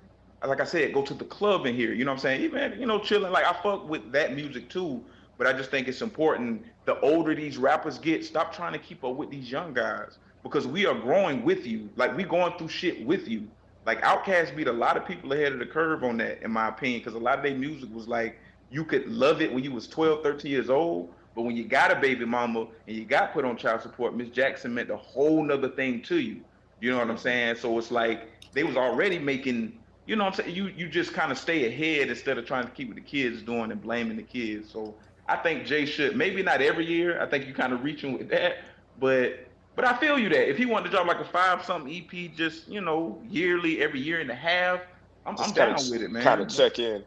[0.45, 2.43] like I said, go to the club in here, you know what I'm saying?
[2.43, 3.33] Even, you know, chilling.
[3.33, 5.03] Like I fuck with that music too,
[5.39, 6.65] but I just think it's important.
[6.85, 10.67] The older these rappers get, stop trying to keep up with these young guys because
[10.67, 11.89] we are growing with you.
[11.97, 13.49] Like we going through shit with you.
[13.87, 16.69] like Outkast beat a lot of people ahead of the curve on that, in my
[16.69, 18.39] opinion, because a lot of their music was like
[18.71, 21.91] you could love it when you was 12, 13 years old, but when you got
[21.91, 25.43] a baby mama and you got put on child support, Miss Jackson meant a whole
[25.43, 26.43] nother thing to you.
[26.81, 27.57] You know what I'm saying?
[27.57, 30.57] So it's like they was already making, you know what I'm saying?
[30.57, 33.43] You you just kind of stay ahead instead of trying to keep what the kids
[33.43, 34.71] doing and blaming the kids.
[34.71, 34.95] So
[35.29, 37.21] I think Jay should maybe not every year.
[37.21, 38.59] I think you kind of reaching with that,
[39.01, 41.93] but but I feel you that if he wanted to drop like a five something
[41.93, 44.81] EP, just you know yearly, every year and a half,
[45.27, 46.23] I'm, I'm down with it, man.
[46.23, 47.05] Kind of check in.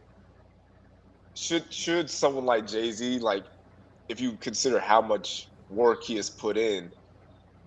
[1.36, 3.44] Should should someone like Jay Z like,
[4.10, 6.92] if you consider how much work he has put in,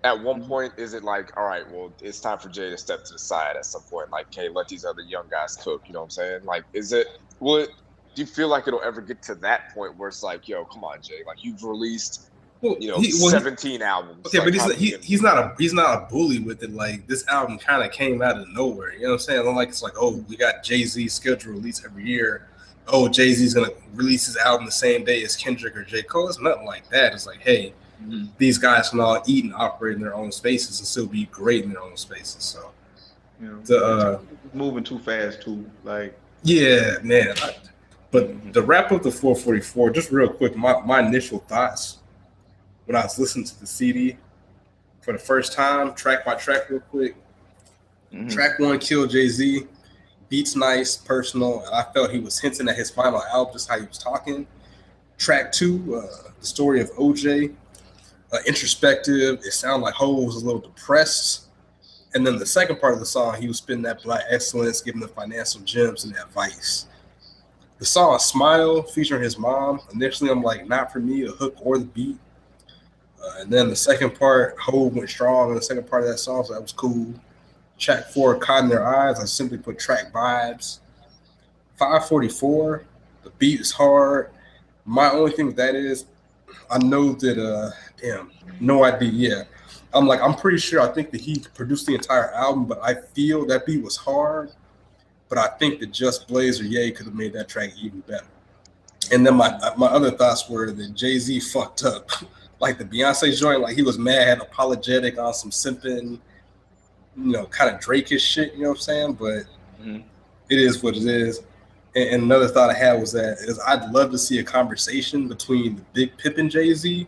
[0.05, 0.49] at one mm-hmm.
[0.49, 3.19] point is it like, all right, well, it's time for Jay to step to the
[3.19, 5.83] side at some point, like, hey, let these other young guys cook.
[5.87, 6.45] You know what I'm saying?
[6.45, 7.07] Like, is it?
[7.41, 7.71] Will it?
[8.15, 10.83] Do you feel like it'll ever get to that point where it's like, yo, come
[10.83, 12.31] on, Jay, like you've released
[12.61, 14.27] well, you know, he, well, 17 he, albums.
[14.27, 16.73] Okay, like, but he's he, he's not a he's not a bully with it.
[16.73, 18.93] Like this album kind of came out of nowhere.
[18.93, 19.49] You know what I'm saying?
[19.49, 22.49] I'm like it's like, oh, we got Jay Z scheduled release every year.
[22.89, 26.03] Oh, Jay Z's gonna release his album the same day as Kendrick or J.
[26.03, 26.29] Cole.
[26.29, 27.13] It's nothing like that.
[27.13, 27.73] It's like, hey,
[28.03, 28.27] mm-hmm.
[28.39, 31.65] these guys can all eat and operate in their own spaces and still be great
[31.65, 32.43] in their own spaces.
[32.43, 32.71] So,
[33.41, 34.21] you know, the, uh,
[34.53, 35.69] moving too fast too.
[35.85, 37.35] Like, yeah, man.
[37.43, 37.57] I,
[38.11, 38.53] but mm-hmm.
[38.53, 41.99] the wrap up the 444, just real quick, my, my initial thoughts
[42.87, 44.17] when I was listening to the CD
[45.01, 47.17] for the first time, track by track, real quick.
[48.13, 48.29] Mm-hmm.
[48.29, 49.67] Track one, Kill Jay Z,
[50.31, 53.79] beats nice, personal, and I felt he was hinting at his final album, just how
[53.79, 54.47] he was talking.
[55.19, 57.55] Track two, uh, the story of OJ,
[58.33, 59.41] uh, introspective.
[59.45, 61.49] It sounded like Hov was a little depressed.
[62.15, 65.01] And then the second part of the song, he was spitting that black excellence, giving
[65.01, 66.87] the financial gems and advice.
[67.79, 69.81] The song Smile featuring his mom.
[69.93, 72.19] Initially, I'm like, not for me, the hook or the beat.
[73.23, 76.19] Uh, and then the second part, Hov went strong in the second part of that
[76.19, 77.15] song, so that was cool.
[77.81, 80.79] Track four, Caught in Their Eyes, I simply put track vibes.
[81.79, 82.85] 544,
[83.25, 84.31] the beat is hard.
[84.85, 86.05] My only thing with that is,
[86.71, 87.71] I know that, uh,
[88.01, 89.11] damn, no idea.
[89.11, 89.45] Yeah.
[89.93, 92.95] I'm like, I'm pretty sure I think that he produced the entire album, but I
[92.95, 94.53] feel that beat was hard.
[95.29, 98.27] But I think that Just Blaze or Ye could have made that track even better.
[99.13, 102.11] And then my my other thoughts were that Jay Z fucked up
[102.61, 106.19] like the Beyonce joint, like he was mad, apologetic on some simping,
[107.21, 109.13] you know, kind of Drake-ish shit, you know what I'm saying?
[109.15, 109.45] But
[109.81, 109.99] mm-hmm.
[110.49, 111.43] it is what it is.
[111.95, 115.29] And, and, another thought I had was that is I'd love to see a conversation
[115.29, 117.07] between the Big Pimpin' Jay Z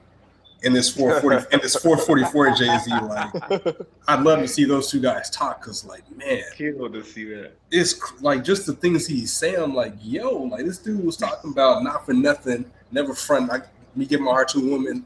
[0.65, 2.91] and this 440 and this 444 Jay Z.
[2.91, 3.77] Like,
[4.09, 7.53] I'd love to see those two guys talk because, like, man, kill to see that.
[7.71, 9.73] It's like just the things he's saying.
[9.73, 13.49] Like, yo, like this dude was talking about not for nothing, never front.
[13.49, 15.05] Like me give my heart to a woman,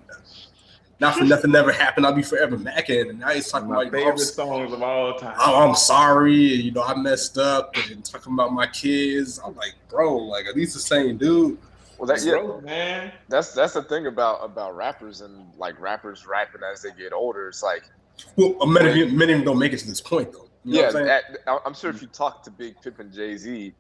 [0.99, 2.07] not for nothing never happened.
[2.07, 3.11] I'll be forever macking.
[3.11, 5.37] And now he's talking my about favorite know, songs of all time.
[5.39, 6.35] Oh, I'm sorry.
[6.35, 9.39] You know, I messed up and talking about my kids.
[9.45, 11.59] I'm like, bro, like are these the same dude?
[11.99, 13.13] Well, that's yeah, man.
[13.29, 17.49] That's that's the thing about about rappers and like rappers rapping as they get older.
[17.49, 17.85] It's like,
[18.37, 20.49] well, many of many of them don't make it to this point though.
[20.65, 23.73] You know yeah, I'm, I'm sure if you talk to Big Pimpin' and Jay Z,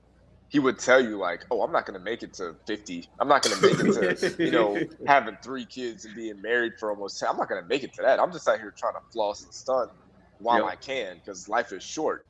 [0.48, 3.08] he would tell you like, "Oh, I'm not going to make it to 50.
[3.18, 6.74] I'm not going to make it to you know having three kids and being married
[6.78, 7.18] for almost.
[7.18, 7.28] 10.
[7.28, 8.20] I'm not going to make it to that.
[8.20, 9.90] I'm just out here trying to floss and stunt
[10.38, 10.72] while yep.
[10.72, 12.26] I can because life is short.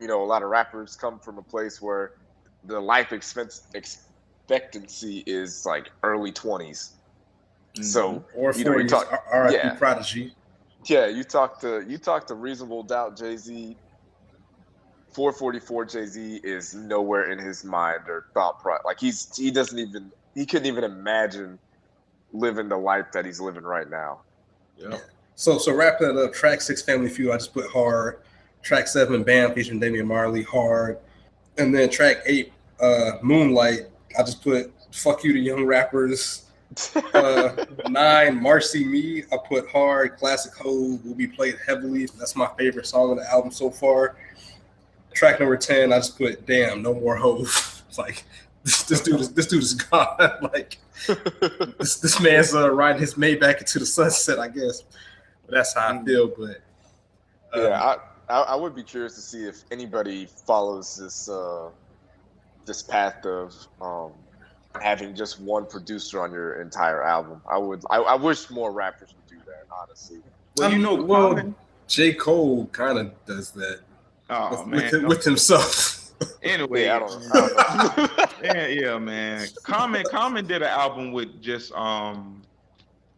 [0.00, 2.12] You know, a lot of rappers come from a place where
[2.64, 6.92] the life expense expectancy is like early 20s.
[7.74, 7.82] Mm-hmm.
[7.82, 10.34] So or you know, you talk, RIP yeah, prodigy.
[10.86, 13.76] Yeah, you talk to you talk to reasonable doubt Jay Z
[15.14, 18.76] 444 Jay Z is nowhere in his mind or thought pro.
[18.84, 21.58] Like he's he doesn't even he couldn't even imagine
[22.32, 24.20] living the life that he's living right now.
[24.76, 24.98] Yeah.
[25.34, 28.20] So so wrapping that up, track six, Family Feud, I just put hard.
[28.62, 30.98] Track seven, Bam featuring Damian Marley, hard.
[31.58, 33.88] And then track eight, uh, Moonlight,
[34.18, 36.46] I just put fuck you to young rappers.
[37.12, 40.16] uh, nine, Marcy Me, I put hard.
[40.16, 42.06] Classic Hov will be played heavily.
[42.18, 44.16] That's my favorite song on the album so far
[45.14, 47.82] track number 10, I just put, damn, no more Hov.
[47.98, 48.24] like,
[48.64, 50.16] this, this dude is this dude is gone.
[50.52, 50.78] like
[51.78, 54.82] this this man's uh, riding his Maybach into the sunset, I guess.
[55.46, 56.06] But that's how I mm.
[56.06, 56.28] feel.
[56.28, 56.60] But
[57.52, 57.96] um, yeah, I,
[58.32, 61.70] I, I would be curious to see if anybody follows this uh
[62.64, 64.12] this path of um
[64.80, 67.42] having just one producer on your entire album.
[67.50, 70.20] I would I, I wish more rappers would do that, honestly.
[70.58, 71.54] Well, you know, well,
[71.88, 72.12] J.
[72.12, 73.80] Cole kind of does that.
[74.32, 75.98] Oh with, man, with, with himself.
[76.44, 79.44] Anyway, yeah, I don't, I don't yeah, yeah, man.
[79.64, 82.42] Common, Common did an album with just um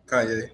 [0.06, 0.48] Kanye.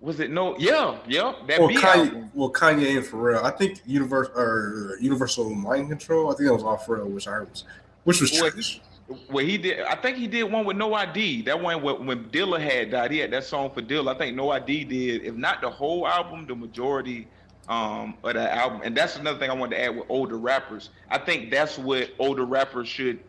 [0.00, 0.56] was it no?
[0.56, 1.32] Yeah, yeah.
[1.48, 2.30] That Well, B Kanye, album.
[2.32, 3.42] well, Kanye and Pharrell.
[3.42, 6.30] I think Universal or Universal Mind Control.
[6.32, 7.64] I think that was all Pharrell, which I heard was,
[8.04, 8.80] which was What- trash.
[9.28, 9.80] Well, he did.
[9.80, 11.42] I think he did one with No ID.
[11.42, 13.10] That one when, when Dilla had died.
[13.10, 14.14] He had that song for Dilla.
[14.14, 15.24] I think No ID did.
[15.24, 17.26] If not the whole album, the majority
[17.70, 18.82] um, of that album.
[18.84, 20.90] And that's another thing I wanted to add with older rappers.
[21.08, 23.20] I think that's what older rappers should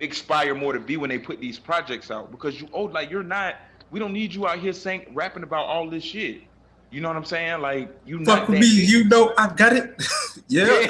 [0.00, 2.30] expire more to be when they put these projects out.
[2.30, 3.54] Because you old, like you're not.
[3.90, 6.42] We don't need you out here saying rapping about all this shit.
[6.90, 7.60] You know what I'm saying?
[7.60, 8.88] Like you not Fuck with me, big.
[8.88, 10.02] you know I got it.
[10.48, 10.64] yeah.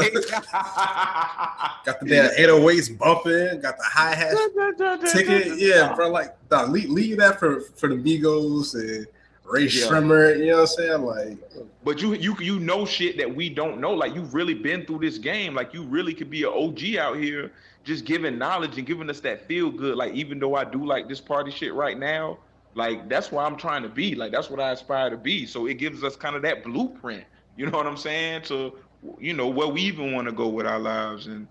[1.85, 5.59] Got the damn 808s bumping, got the hi hat ticket.
[5.59, 6.11] Yeah, bro.
[6.11, 9.07] Like, dog, leave, leave that for for the Migos and
[9.49, 9.87] Rae Yeah.
[9.87, 10.39] Sremmurd.
[10.39, 11.03] You know what I'm saying?
[11.03, 11.39] Like,
[11.85, 13.93] But you you you know shit that we don't know.
[13.93, 15.55] Like you've really been through this game.
[15.55, 17.53] Like you really could be an OG out here,
[17.85, 19.97] just giving knowledge and giving us that feel good.
[19.97, 22.39] Like even though I do like this party shit right now,
[22.75, 24.15] like that's where I'm trying to be.
[24.15, 25.47] Like that's what I aspire to be.
[25.47, 27.25] So it gives us kind of that blueprint.
[27.57, 28.43] You know what I'm saying?
[28.43, 28.73] To
[29.19, 31.47] you know where we even want to go with our lives and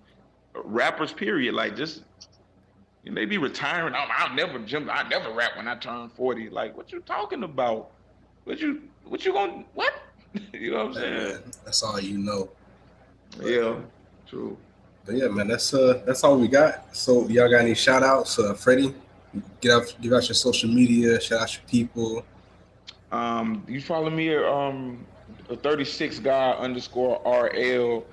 [0.54, 1.12] rappers.
[1.14, 1.54] Period.
[1.54, 2.04] Like just
[3.08, 3.94] you may be retiring.
[3.96, 4.90] I'm, I'll never jump.
[4.92, 6.50] I never rap when I turn 40.
[6.50, 7.92] Like what you talking about?
[8.44, 9.94] What you what you gonna what?
[10.54, 11.14] you know what I'm saying?
[11.14, 12.50] man, that's all you know.
[13.42, 13.76] Yeah,
[14.28, 14.58] true.
[15.06, 16.94] But yeah, man, that's uh that's all we got.
[16.94, 18.40] So y'all got any shout outs?
[18.40, 18.94] Uh Frede,
[19.62, 22.26] get out give out your social media, shout out your people.
[23.14, 25.06] Um, you follow me at um,
[25.50, 28.06] a 36 guy underscore RL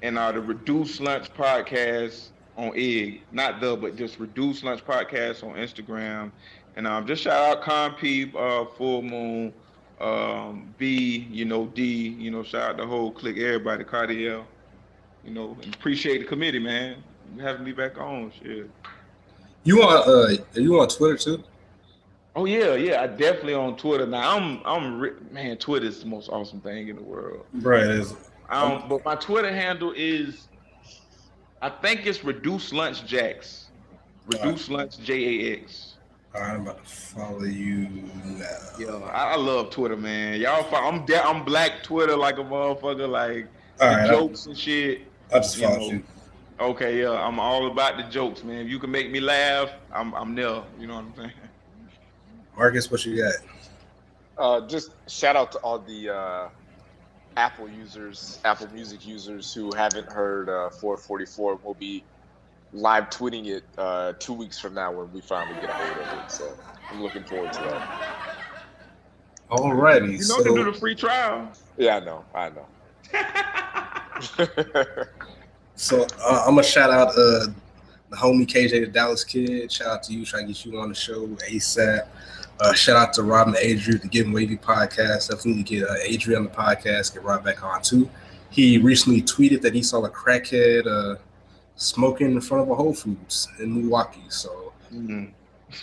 [0.00, 2.28] and uh, the Reduced Lunch podcast
[2.58, 6.30] on egg, not the, but just Reduced Lunch podcast on Instagram.
[6.76, 9.52] And um, just shout out Compeep, uh, Full Moon,
[10.00, 14.44] um, B, you know, D, you know, shout out the whole clique, everybody, Cardiel,
[15.24, 17.02] you know, and appreciate the committee, man.
[17.40, 18.70] Having me back on, shit.
[19.64, 21.44] You on uh are you on Twitter too?
[22.34, 24.36] Oh yeah, yeah, I definitely on Twitter now.
[24.36, 25.56] I'm, I'm, ri- man.
[25.58, 27.44] Twitter is the most awesome thing in the world.
[27.52, 28.14] Right, it is.
[28.48, 30.47] Um, but my Twitter handle is,
[31.60, 33.66] I think it's Reduced Lunch Jax,
[34.26, 35.94] Reduced Lunch J A X.
[36.34, 37.88] All right, I'm about to follow you
[38.24, 38.46] now.
[38.78, 40.40] Yo, I, I love Twitter, man.
[40.40, 43.46] Y'all, fo- I'm de- I'm Black Twitter like a motherfucker, like
[43.80, 45.02] All the right, I, jokes and shit.
[45.32, 45.90] I just you followed know.
[45.90, 46.04] you.
[46.60, 48.66] Okay, yeah, I'm all about the jokes, man.
[48.66, 50.62] If you can make me laugh, I'm I'm there.
[50.78, 51.32] You know what I'm saying?
[52.56, 53.34] Marcus, what you got?
[54.36, 56.48] Uh, just shout out to all the uh,
[57.38, 61.60] Apple users, Apple Music users who haven't heard uh, 444.
[61.62, 62.02] We'll be
[62.72, 66.24] live tweeting it uh, two weeks from now when we finally get a hold of
[66.24, 66.32] it.
[66.32, 66.52] So
[66.90, 67.88] I'm looking forward to that.
[69.52, 71.52] Alrighty, You know so to do the free trial.
[71.76, 72.24] Yeah, I know.
[72.34, 72.66] I know.
[75.76, 77.46] so uh, I'm gonna shout out uh
[78.10, 79.70] the homie KJ the Dallas kid.
[79.70, 82.08] Shout out to you, trying to get you on the show ASAP.
[82.60, 85.30] Uh, shout out to Rob and Adrian, the Getting Wavy podcast.
[85.30, 88.08] Definitely get uh, Adrian on the podcast, get Rob back on too.
[88.50, 91.16] He recently tweeted that he saw a crackhead uh,
[91.76, 94.22] smoking in front of a Whole Foods in Milwaukee.
[94.28, 95.32] So Mhm.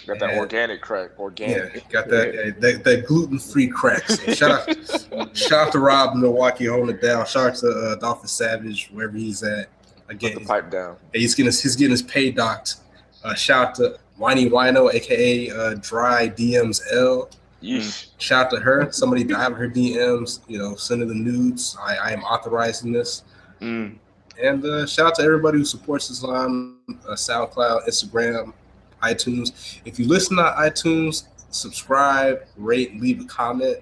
[0.08, 0.40] Got that Yeah.
[0.40, 1.12] organic crack.
[1.20, 1.56] organic.
[1.58, 1.90] yeah, Organic.
[1.90, 4.20] got that uh, that, that gluten free cracks.
[4.20, 7.26] So shout out, shout out to Rob in Milwaukee holding it down.
[7.28, 9.68] Shout out to uh, Dolphin Savage wherever he's at.
[10.08, 10.98] Put Again, the pipe down.
[11.14, 12.78] he's getting his, he's getting his pay docked.
[13.24, 17.30] Uh, shout out to Whiny Wino, aka uh, Dry DMs L.
[17.61, 18.09] Yeesh.
[18.18, 18.91] Shout out to her.
[18.91, 20.39] Somebody dive her DMs.
[20.47, 21.78] You know, sending the nudes.
[21.82, 23.24] I, I am authorizing this.
[23.61, 23.97] Mm.
[24.41, 28.53] And uh, shout out to everybody who supports on uh, SoundCloud, Instagram,
[29.01, 29.80] iTunes.
[29.86, 33.78] If you listen to iTunes, subscribe, rate, leave a comment.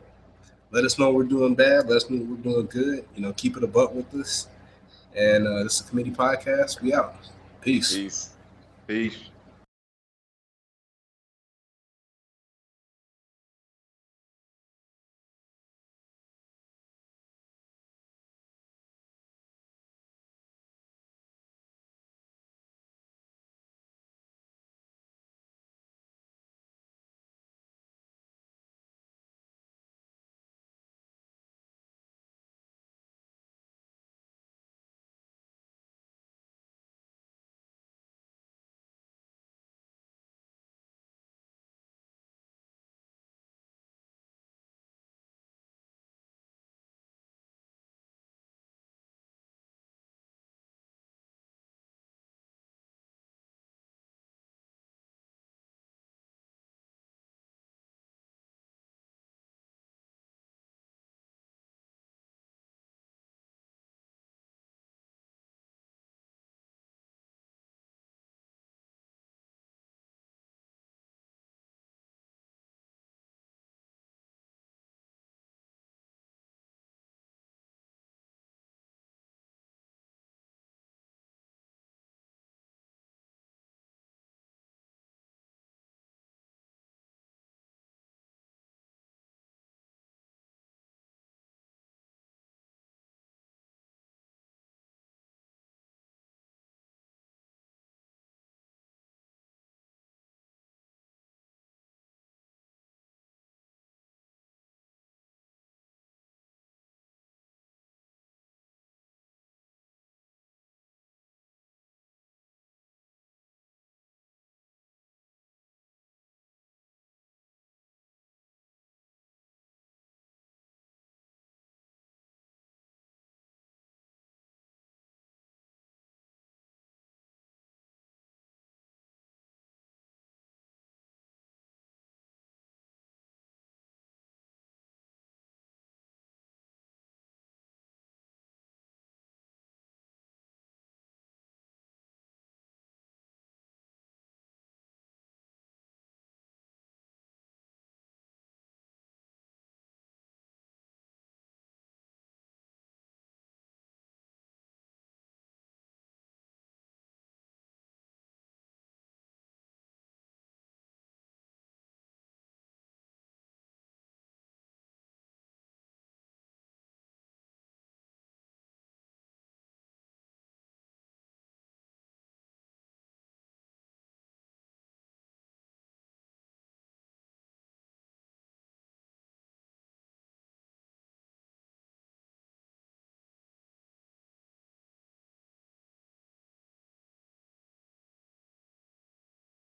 [0.71, 1.87] Let us know we're doing bad.
[1.87, 3.05] Let us know we're doing good.
[3.15, 4.47] You know, keep it a butt with us.
[5.15, 6.81] And uh, this is a committee podcast.
[6.81, 7.15] We out.
[7.61, 7.95] Peace.
[7.95, 8.29] Peace.
[8.87, 9.17] Peace.